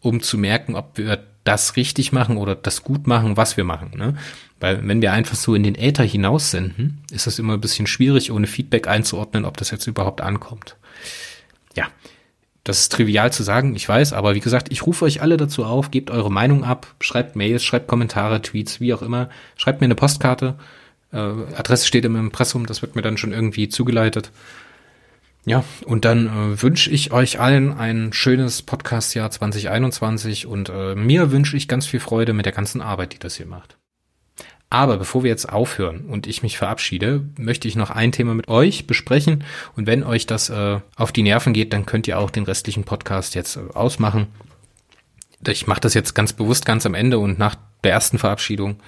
um 0.02 0.22
zu 0.22 0.38
merken, 0.38 0.76
ob 0.76 0.98
wir 0.98 1.24
das 1.44 1.76
richtig 1.76 2.12
machen 2.12 2.38
oder 2.38 2.56
das 2.56 2.84
gut 2.84 3.08
machen, 3.08 3.38
was 3.38 3.58
wir 3.58 3.64
machen. 3.64 3.92
Ne? 3.96 4.16
Weil 4.60 4.88
wenn 4.88 5.02
wir 5.02 5.12
einfach 5.12 5.36
so 5.36 5.56
in 5.56 5.64
den 5.64 5.76
Äther 5.76 6.04
hinaussenden, 6.04 7.04
ist 7.12 7.28
das 7.28 7.40
immer 7.40 7.54
ein 7.54 7.62
bisschen 7.62 7.88
schwierig, 7.88 8.32
ohne 8.32 8.48
Feedback 8.48 8.88
einzuordnen, 8.88 9.46
ob 9.46 9.58
das 9.58 9.72
jetzt 9.72 9.88
überhaupt 9.88 10.22
ankommt. 10.22 10.76
Ja, 11.76 11.88
das 12.64 12.82
ist 12.82 12.92
trivial 12.92 13.34
zu 13.34 13.42
sagen, 13.42 13.76
ich 13.76 13.90
weiß, 13.90 14.14
aber 14.14 14.36
wie 14.36 14.40
gesagt, 14.40 14.72
ich 14.72 14.86
rufe 14.86 15.06
euch 15.06 15.22
alle 15.22 15.38
dazu 15.38 15.66
auf, 15.66 15.90
gebt 15.90 16.12
eure 16.12 16.32
Meinung 16.32 16.64
ab, 16.64 16.94
schreibt 17.00 17.36
Mails, 17.36 17.64
schreibt 17.64 17.88
Kommentare, 17.88 18.42
Tweets, 18.42 18.80
wie 18.80 18.94
auch 18.94 19.02
immer, 19.02 19.30
schreibt 19.56 19.82
mir 19.82 19.86
eine 19.86 19.96
Postkarte. 19.96 20.56
Äh, 21.12 21.18
Adresse 21.18 21.88
steht 21.88 22.06
im 22.06 22.16
Impressum, 22.16 22.68
das 22.68 22.84
wird 22.84 22.96
mir 22.96 23.02
dann 23.02 23.18
schon 23.18 23.34
irgendwie 23.34 23.68
zugeleitet. 23.68 24.32
Ja, 25.46 25.64
und 25.86 26.06
dann 26.06 26.28
äh, 26.28 26.62
wünsche 26.62 26.92
ich 26.92 27.12
euch 27.12 27.40
allen 27.40 27.74
ein 27.74 28.14
schönes 28.14 28.62
Podcast-Jahr 28.62 29.32
2021 29.32 30.46
und 30.46 30.70
äh, 30.70 30.94
mir 30.94 31.32
wünsche 31.32 31.58
ich 31.58 31.68
ganz 31.68 31.88
viel 31.88 32.00
Freude 32.00 32.34
mit 32.34 32.46
der 32.46 32.54
ganzen 32.54 32.80
Arbeit, 32.80 33.14
die 33.14 33.20
das 33.20 33.38
hier 33.38 33.48
macht. 33.48 33.78
Aber 34.70 34.98
bevor 34.98 35.24
wir 35.24 35.30
jetzt 35.30 35.52
aufhören 35.52 36.06
und 36.06 36.28
ich 36.28 36.44
mich 36.44 36.58
verabschiede, 36.58 37.26
möchte 37.38 37.68
ich 37.68 37.76
noch 37.76 37.90
ein 37.90 38.14
Thema 38.14 38.34
mit 38.36 38.48
euch 38.48 38.88
besprechen. 38.88 39.44
Und 39.76 39.86
wenn 39.86 40.04
euch 40.04 40.28
das 40.28 40.50
äh, 40.50 40.80
auf 40.96 41.12
die 41.12 41.24
Nerven 41.24 41.54
geht, 41.54 41.74
dann 41.74 41.86
könnt 41.86 42.08
ihr 42.08 42.18
auch 42.18 42.30
den 42.30 42.46
restlichen 42.46 42.86
Podcast 42.86 43.36
jetzt 43.36 43.58
äh, 43.58 43.62
ausmachen. 43.74 44.28
Ich 45.46 45.68
mache 45.68 45.82
das 45.82 45.94
jetzt 45.96 46.14
ganz 46.14 46.34
bewusst 46.34 46.66
ganz 46.66 46.86
am 46.86 46.94
Ende 46.94 47.20
und 47.20 47.38
nach 47.38 47.56
der 47.84 47.92
ersten 47.92 48.18
Verabschiedung. 48.18 48.80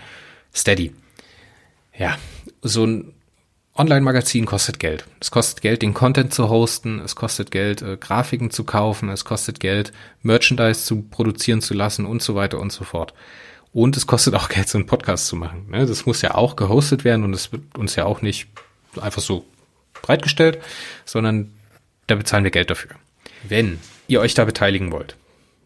Steady. 0.54 0.94
Ja, 1.98 2.18
so 2.62 2.86
ein 2.86 3.14
Online-Magazin 3.76 4.46
kostet 4.46 4.80
Geld. 4.80 5.06
Es 5.20 5.32
kostet 5.32 5.62
Geld, 5.62 5.82
den 5.82 5.96
Content 5.96 6.32
zu 6.32 6.48
hosten, 6.48 7.00
es 7.00 7.16
kostet 7.16 7.50
Geld, 7.50 7.82
äh, 7.82 7.98
Grafiken 7.98 8.52
zu 8.52 8.66
kaufen, 8.66 9.10
es 9.10 9.26
kostet 9.26 9.60
Geld, 9.60 9.92
Merchandise 10.22 10.86
zu 10.86 11.02
produzieren 11.02 11.62
zu 11.62 11.74
lassen 11.74 12.06
und 12.06 12.22
so 12.22 12.36
weiter 12.36 12.60
und 12.60 12.72
so 12.72 12.84
fort. 12.84 13.16
Und 13.72 13.98
es 13.98 14.06
kostet 14.06 14.36
auch 14.36 14.50
Geld, 14.50 14.70
so 14.70 14.78
einen 14.78 14.86
Podcast 14.86 15.26
zu 15.26 15.36
machen. 15.36 15.68
Ne? 15.72 15.88
Das 15.88 16.06
muss 16.06 16.22
ja 16.22 16.36
auch 16.36 16.56
gehostet 16.56 17.04
werden 17.04 17.24
und 17.24 17.34
es 17.34 17.52
wird 17.52 17.64
uns 17.76 17.96
ja 17.96 18.06
auch 18.06 18.22
nicht 18.22 18.48
einfach 19.02 19.24
so 19.24 19.44
bereitgestellt, 20.04 20.60
sondern 21.06 21.52
da 22.06 22.16
bezahlen 22.16 22.44
wir 22.44 22.52
Geld 22.52 22.70
dafür. 22.70 22.92
Wenn 23.42 23.80
ihr 24.08 24.22
euch 24.22 24.36
da 24.36 24.46
beteiligen 24.46 24.92
wollt, 24.92 25.16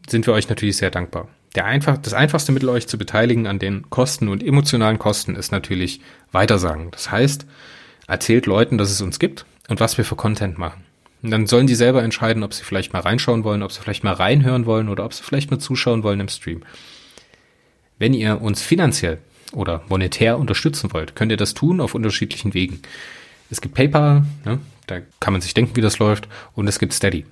sind 0.08 0.26
wir 0.26 0.34
euch 0.34 0.48
natürlich 0.48 0.78
sehr 0.78 0.92
dankbar. 0.92 1.28
Der 1.56 1.66
einfach, 1.66 1.98
das 1.98 2.14
einfachste 2.14 2.54
Mittel, 2.54 2.70
euch 2.70 2.88
zu 2.88 2.98
beteiligen 2.98 3.48
an 3.48 3.60
den 3.60 3.90
Kosten 3.90 4.30
und 4.30 4.44
emotionalen 4.44 5.00
Kosten, 5.00 5.36
ist 5.36 5.52
natürlich 5.52 6.00
Weitersagen. 6.32 6.92
Das 6.92 7.12
heißt, 7.12 7.46
erzählt 8.08 8.46
Leuten, 8.46 8.78
dass 8.78 8.90
es 8.90 9.02
uns 9.02 9.20
gibt 9.20 9.46
und 9.68 9.80
was 9.80 9.98
wir 9.98 10.06
für 10.06 10.16
Content 10.16 10.58
machen. 10.58 10.84
Und 11.22 11.32
dann 11.32 11.48
sollen 11.48 11.68
die 11.68 11.76
selber 11.76 12.04
entscheiden, 12.04 12.44
ob 12.44 12.54
sie 12.54 12.64
vielleicht 12.64 12.94
mal 12.94 13.02
reinschauen 13.02 13.44
wollen, 13.44 13.64
ob 13.64 13.72
sie 13.72 13.82
vielleicht 13.82 14.04
mal 14.04 14.14
reinhören 14.14 14.66
wollen 14.66 14.90
oder 14.90 15.04
ob 15.04 15.14
sie 15.14 15.24
vielleicht 15.24 15.52
mal 15.52 15.60
zuschauen 15.60 16.04
wollen 16.04 16.20
im 16.20 16.30
Stream. 16.30 16.64
Wenn 18.00 18.14
ihr 18.14 18.42
uns 18.42 18.62
finanziell 18.62 19.18
oder 19.52 19.84
monetär 19.90 20.38
unterstützen 20.38 20.94
wollt, 20.94 21.16
könnt 21.16 21.32
ihr 21.32 21.38
das 21.38 21.54
tun 21.54 21.82
auf 21.82 21.96
unterschiedlichen 21.96 22.54
Wegen. 22.54 22.82
Es 23.50 23.62
gibt 23.62 23.76
PayPal, 23.76 24.26
ne, 24.46 24.60
da 24.86 25.00
kann 25.20 25.34
man 25.34 25.42
sich 25.42 25.54
denken, 25.54 25.76
wie 25.76 25.82
das 25.82 26.00
läuft, 26.00 26.28
und 26.54 26.68
es 26.68 26.80
gibt 26.80 26.94
Steady. 26.94 27.26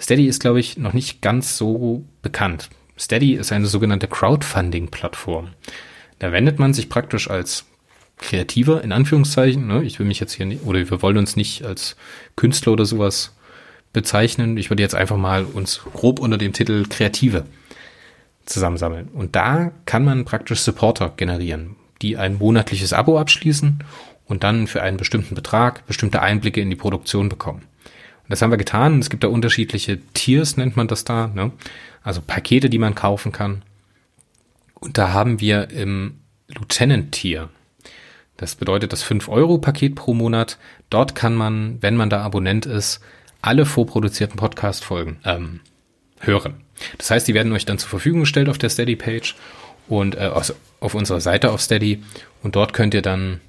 Steady 0.00 0.26
ist, 0.26 0.40
glaube 0.40 0.60
ich, 0.60 0.76
noch 0.76 0.92
nicht 0.92 1.22
ganz 1.22 1.56
so 1.56 2.04
bekannt. 2.22 2.70
Steady 2.98 3.34
ist 3.34 3.52
eine 3.52 3.66
sogenannte 3.66 4.08
Crowdfunding-Plattform. 4.08 5.50
Da 6.18 6.32
wendet 6.32 6.58
man 6.58 6.74
sich 6.74 6.88
praktisch 6.88 7.30
als 7.30 7.64
Kreativer, 8.18 8.82
in 8.82 8.92
Anführungszeichen, 8.92 9.66
ne? 9.66 9.82
ich 9.84 9.98
will 9.98 10.06
mich 10.06 10.20
jetzt 10.20 10.32
hier 10.32 10.46
nicht, 10.46 10.64
oder 10.64 10.78
wir 10.78 11.02
wollen 11.02 11.18
uns 11.18 11.36
nicht 11.36 11.64
als 11.64 11.96
Künstler 12.36 12.72
oder 12.72 12.84
sowas 12.84 13.34
bezeichnen. 13.92 14.56
Ich 14.56 14.70
würde 14.70 14.82
jetzt 14.82 14.94
einfach 14.94 15.16
mal 15.16 15.44
uns 15.44 15.80
grob 15.94 16.18
unter 16.18 16.38
dem 16.38 16.52
Titel 16.52 16.84
Kreative 16.88 17.44
zusammensammeln. 18.46 19.08
Und 19.08 19.36
da 19.36 19.72
kann 19.86 20.04
man 20.04 20.24
praktisch 20.24 20.60
Supporter 20.60 21.12
generieren, 21.16 21.76
die 22.02 22.16
ein 22.16 22.38
monatliches 22.38 22.92
Abo 22.92 23.18
abschließen 23.18 23.84
und 24.26 24.44
dann 24.44 24.66
für 24.66 24.82
einen 24.82 24.96
bestimmten 24.96 25.34
Betrag 25.34 25.86
bestimmte 25.86 26.22
Einblicke 26.22 26.60
in 26.60 26.70
die 26.70 26.76
Produktion 26.76 27.28
bekommen. 27.28 27.62
Und 27.62 28.30
das 28.30 28.42
haben 28.42 28.50
wir 28.50 28.58
getan. 28.58 28.98
Es 28.98 29.10
gibt 29.10 29.24
da 29.24 29.28
unterschiedliche 29.28 29.98
Tiers, 30.12 30.56
nennt 30.56 30.76
man 30.76 30.88
das 30.88 31.04
da, 31.04 31.28
ne? 31.28 31.52
also 32.02 32.20
Pakete, 32.20 32.68
die 32.68 32.78
man 32.78 32.94
kaufen 32.94 33.32
kann. 33.32 33.62
Und 34.74 34.98
da 34.98 35.12
haben 35.12 35.40
wir 35.40 35.70
im 35.70 36.20
Lieutenant-Tier, 36.48 37.48
das 38.38 38.54
bedeutet 38.54 38.92
das 38.92 39.04
5-Euro-Paket 39.04 39.94
pro 39.94 40.14
Monat, 40.14 40.58
dort 40.88 41.14
kann 41.14 41.34
man, 41.34 41.82
wenn 41.82 41.96
man 41.96 42.08
da 42.08 42.22
Abonnent 42.22 42.64
ist, 42.64 43.00
alle 43.42 43.66
vorproduzierten 43.66 44.36
Podcast-Folgen 44.36 45.18
ähm, 45.24 45.60
hören. 46.20 46.54
Das 46.96 47.10
heißt, 47.10 47.28
die 47.28 47.34
werden 47.34 47.52
euch 47.52 47.66
dann 47.66 47.78
zur 47.78 47.90
Verfügung 47.90 48.20
gestellt 48.20 48.48
auf 48.48 48.56
der 48.56 48.70
Steady-Page 48.70 49.34
und 49.88 50.14
äh, 50.14 50.20
also 50.20 50.54
auf 50.80 50.94
unserer 50.94 51.20
Seite 51.20 51.50
auf 51.50 51.60
Steady 51.60 52.02
und 52.42 52.56
dort 52.56 52.72
könnt 52.72 52.94
ihr 52.94 53.02
dann 53.02 53.40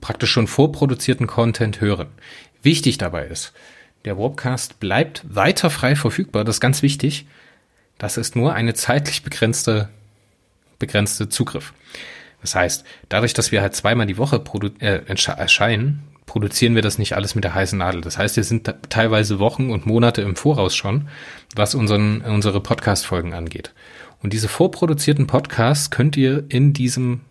praktisch 0.00 0.30
schon 0.30 0.48
vorproduzierten 0.48 1.26
Content 1.26 1.80
hören. 1.80 2.08
Wichtig 2.62 2.98
dabei 2.98 3.26
ist, 3.26 3.52
der 4.04 4.18
Warpcast 4.18 4.80
bleibt 4.80 5.22
weiter 5.28 5.70
frei 5.70 5.96
verfügbar, 5.96 6.44
das 6.44 6.56
ist 6.56 6.60
ganz 6.60 6.82
wichtig. 6.82 7.26
Das 7.98 8.16
ist 8.16 8.34
nur 8.34 8.52
eine 8.52 8.74
zeitlich 8.74 9.22
begrenzte, 9.22 9.88
begrenzte 10.80 11.28
Zugriff. 11.28 11.72
Das 12.44 12.54
heißt, 12.54 12.84
dadurch, 13.08 13.32
dass 13.32 13.52
wir 13.52 13.62
halt 13.62 13.74
zweimal 13.74 14.04
die 14.04 14.18
Woche 14.18 14.44
äh, 14.80 15.00
erscheinen, 15.06 16.02
produzieren 16.26 16.74
wir 16.74 16.82
das 16.82 16.98
nicht 16.98 17.14
alles 17.14 17.34
mit 17.34 17.42
der 17.42 17.54
heißen 17.54 17.78
Nadel. 17.78 18.02
Das 18.02 18.18
heißt, 18.18 18.36
wir 18.36 18.44
sind 18.44 18.70
teilweise 18.90 19.38
Wochen 19.38 19.70
und 19.70 19.86
Monate 19.86 20.20
im 20.20 20.36
Voraus 20.36 20.76
schon, 20.76 21.08
was 21.56 21.74
unseren, 21.74 22.20
unsere 22.20 22.60
Podcast-Folgen 22.60 23.32
angeht. 23.32 23.72
Und 24.22 24.34
diese 24.34 24.48
vorproduzierten 24.48 25.26
Podcasts 25.26 25.88
könnt 25.88 26.18
ihr 26.18 26.44
in 26.50 26.74
diesem 26.74 27.22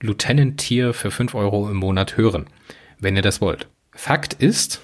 Lieutenant-Tier 0.00 0.94
für 0.94 1.10
fünf 1.10 1.34
Euro 1.34 1.68
im 1.68 1.76
Monat 1.76 2.16
hören, 2.16 2.46
wenn 2.98 3.14
ihr 3.14 3.22
das 3.22 3.42
wollt. 3.42 3.68
Fakt 3.92 4.32
ist, 4.32 4.80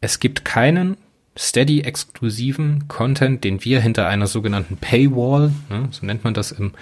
es 0.00 0.18
gibt 0.18 0.44
keinen 0.44 0.96
Steady-exklusiven 1.38 2.88
Content, 2.88 3.44
den 3.44 3.64
wir 3.64 3.80
hinter 3.80 4.08
einer 4.08 4.26
sogenannten 4.26 4.78
Paywall, 4.78 5.52
ne, 5.70 5.86
so 5.92 6.04
nennt 6.04 6.24
man 6.24 6.34
das 6.34 6.50
im 6.50 6.72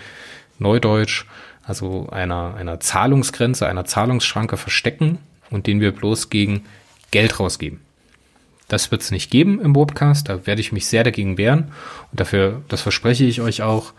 Neudeutsch, 0.59 1.27
also 1.67 2.09
einer, 2.11 2.55
einer 2.55 2.81
Zahlungsgrenze, 2.81 3.67
einer 3.67 3.85
Zahlungsschranke 3.85 4.57
verstecken 4.57 5.19
und 5.51 5.67
den 5.67 5.81
wir 5.81 5.93
bloß 5.93 6.31
gegen 6.31 6.65
Geld 7.11 7.39
rausgeben. 7.41 7.81
Das 8.69 8.91
wird 8.91 9.03
es 9.03 9.11
nicht 9.11 9.31
geben 9.31 9.61
im 9.61 9.77
Webcast, 9.77 10.29
da 10.29 10.47
werde 10.47 10.61
ich 10.61 10.73
mich 10.73 10.87
sehr 10.87 11.05
dagegen 11.05 11.39
wehren 11.39 11.73
und 12.11 12.21
dafür, 12.21 12.63
das 12.69 12.83
verspreche 12.83 13.25
ich 13.25 13.41
euch 13.41 13.63
auch, 13.63 13.93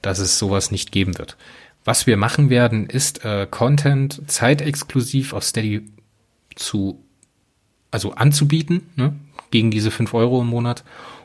dass 0.00 0.18
es 0.18 0.38
sowas 0.38 0.70
nicht 0.70 0.92
geben 0.92 1.18
wird. 1.18 1.36
Was 1.84 2.06
wir 2.06 2.16
machen 2.16 2.50
werden, 2.50 2.86
ist 2.86 3.24
äh, 3.24 3.46
Content 3.50 4.22
zeitexklusiv 4.28 5.32
auf 5.32 5.42
Steady 5.42 5.88
zu, 6.54 7.02
also 7.90 8.12
anzubieten, 8.12 8.90
ne, 8.94 9.14
gegen 9.50 9.72
diese 9.72 9.90
fünf 9.90 10.14
Euro 10.14 10.40
im 10.40 10.48
Monat 10.48 10.84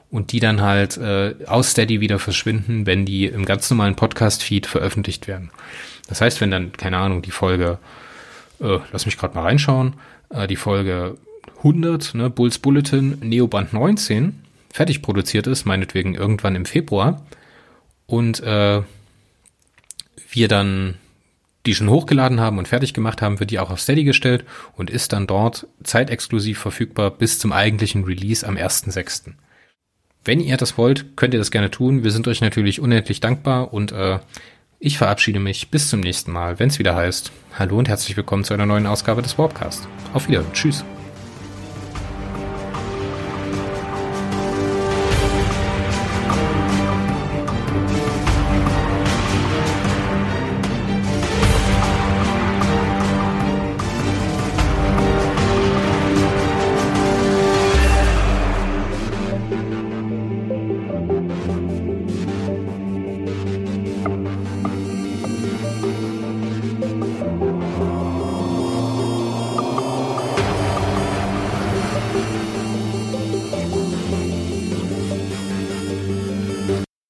und 0.10 0.32
die 0.32 0.40
dann 0.40 0.62
halt 0.62 0.98
äh, 0.98 1.36
aus 1.46 1.72
Steady 1.72 2.00
wieder 2.00 2.20
verschwinden, 2.20 2.86
wenn 2.86 3.06
die 3.06 3.26
im 3.26 3.46
ganz 3.46 3.70
normalen 3.70 3.96
Podcast-Feed 3.96 4.66
veröffentlicht 4.66 5.28
werden. 5.28 5.52
Das 6.08 6.22
heißt, 6.22 6.40
wenn 6.40 6.52
dann, 6.52 6.72
keine 6.72 6.98
Ahnung, 6.98 7.22
die 7.22 7.32
Folge 7.32 7.80
äh, 8.60 8.80
lass 8.92 9.06
mich 9.06 9.18
gerade 9.18 9.36
mal 9.36 9.44
reinschauen, 9.44 9.94
äh, 10.30 10.48
die 10.48 10.56
Folge 10.56 11.18
100, 11.58 12.16
ne, 12.16 12.30
Bulls 12.30 12.60
Bulletin, 12.60 13.18
Neoband 13.22 13.74
19, 13.74 14.42
fertig 14.72 15.02
produziert 15.02 15.48
ist, 15.48 15.66
meinetwegen 15.66 16.16
irgendwann 16.16 16.56
im 16.56 16.66
Februar, 16.66 17.26
und 18.06 18.42
äh, 18.42 18.82
wir 20.30 20.48
dann 20.48 20.96
die 21.66 21.76
schon 21.76 21.90
hochgeladen 21.90 22.40
haben 22.40 22.60
und 22.60 22.70
fertig 22.70 22.94
gemacht 22.94 23.22
haben, 23.22 23.42
wird 23.42 23.52
die 23.52 23.60
auch 23.60 23.70
auf 23.70 23.82
Steady 23.82 24.06
gestellt 24.06 24.46
und 24.78 24.90
ist 24.90 25.12
dann 25.12 25.28
dort 25.28 25.68
zeitexklusiv 25.84 26.60
verfügbar 26.60 27.12
bis 27.12 27.40
zum 27.40 27.52
eigentlichen 27.52 28.06
Release 28.06 28.48
am 28.48 28.56
1.6. 28.56 29.34
Wenn 30.28 30.42
ihr 30.42 30.58
das 30.58 30.78
wollt, 30.78 31.16
könnt 31.16 31.34
ihr 31.34 31.40
das 31.40 31.52
gerne 31.52 31.72
tun. 31.72 32.04
Wir 32.04 32.12
sind 32.12 32.28
euch 32.28 32.42
natürlich 32.42 32.82
unendlich 32.82 33.22
dankbar 33.22 33.74
und 33.74 33.94
äh, 33.94 34.20
ich 34.78 34.98
verabschiede 34.98 35.40
mich 35.40 35.72
bis 35.72 35.90
zum 35.90 36.02
nächsten 36.02 36.34
Mal, 36.34 36.60
wenn 36.60 36.68
es 36.68 36.80
wieder 36.80 36.98
heißt, 36.98 37.32
hallo 37.58 37.78
und 37.78 37.88
herzlich 37.88 38.18
willkommen 38.18 38.44
zu 38.44 38.54
einer 38.54 38.66
neuen 38.66 38.88
Ausgabe 38.88 39.22
des 39.22 39.38
Warpcast. 39.38 39.88
Auf 40.14 40.28
Wiedersehen. 40.28 40.52
Tschüss. 40.52 40.84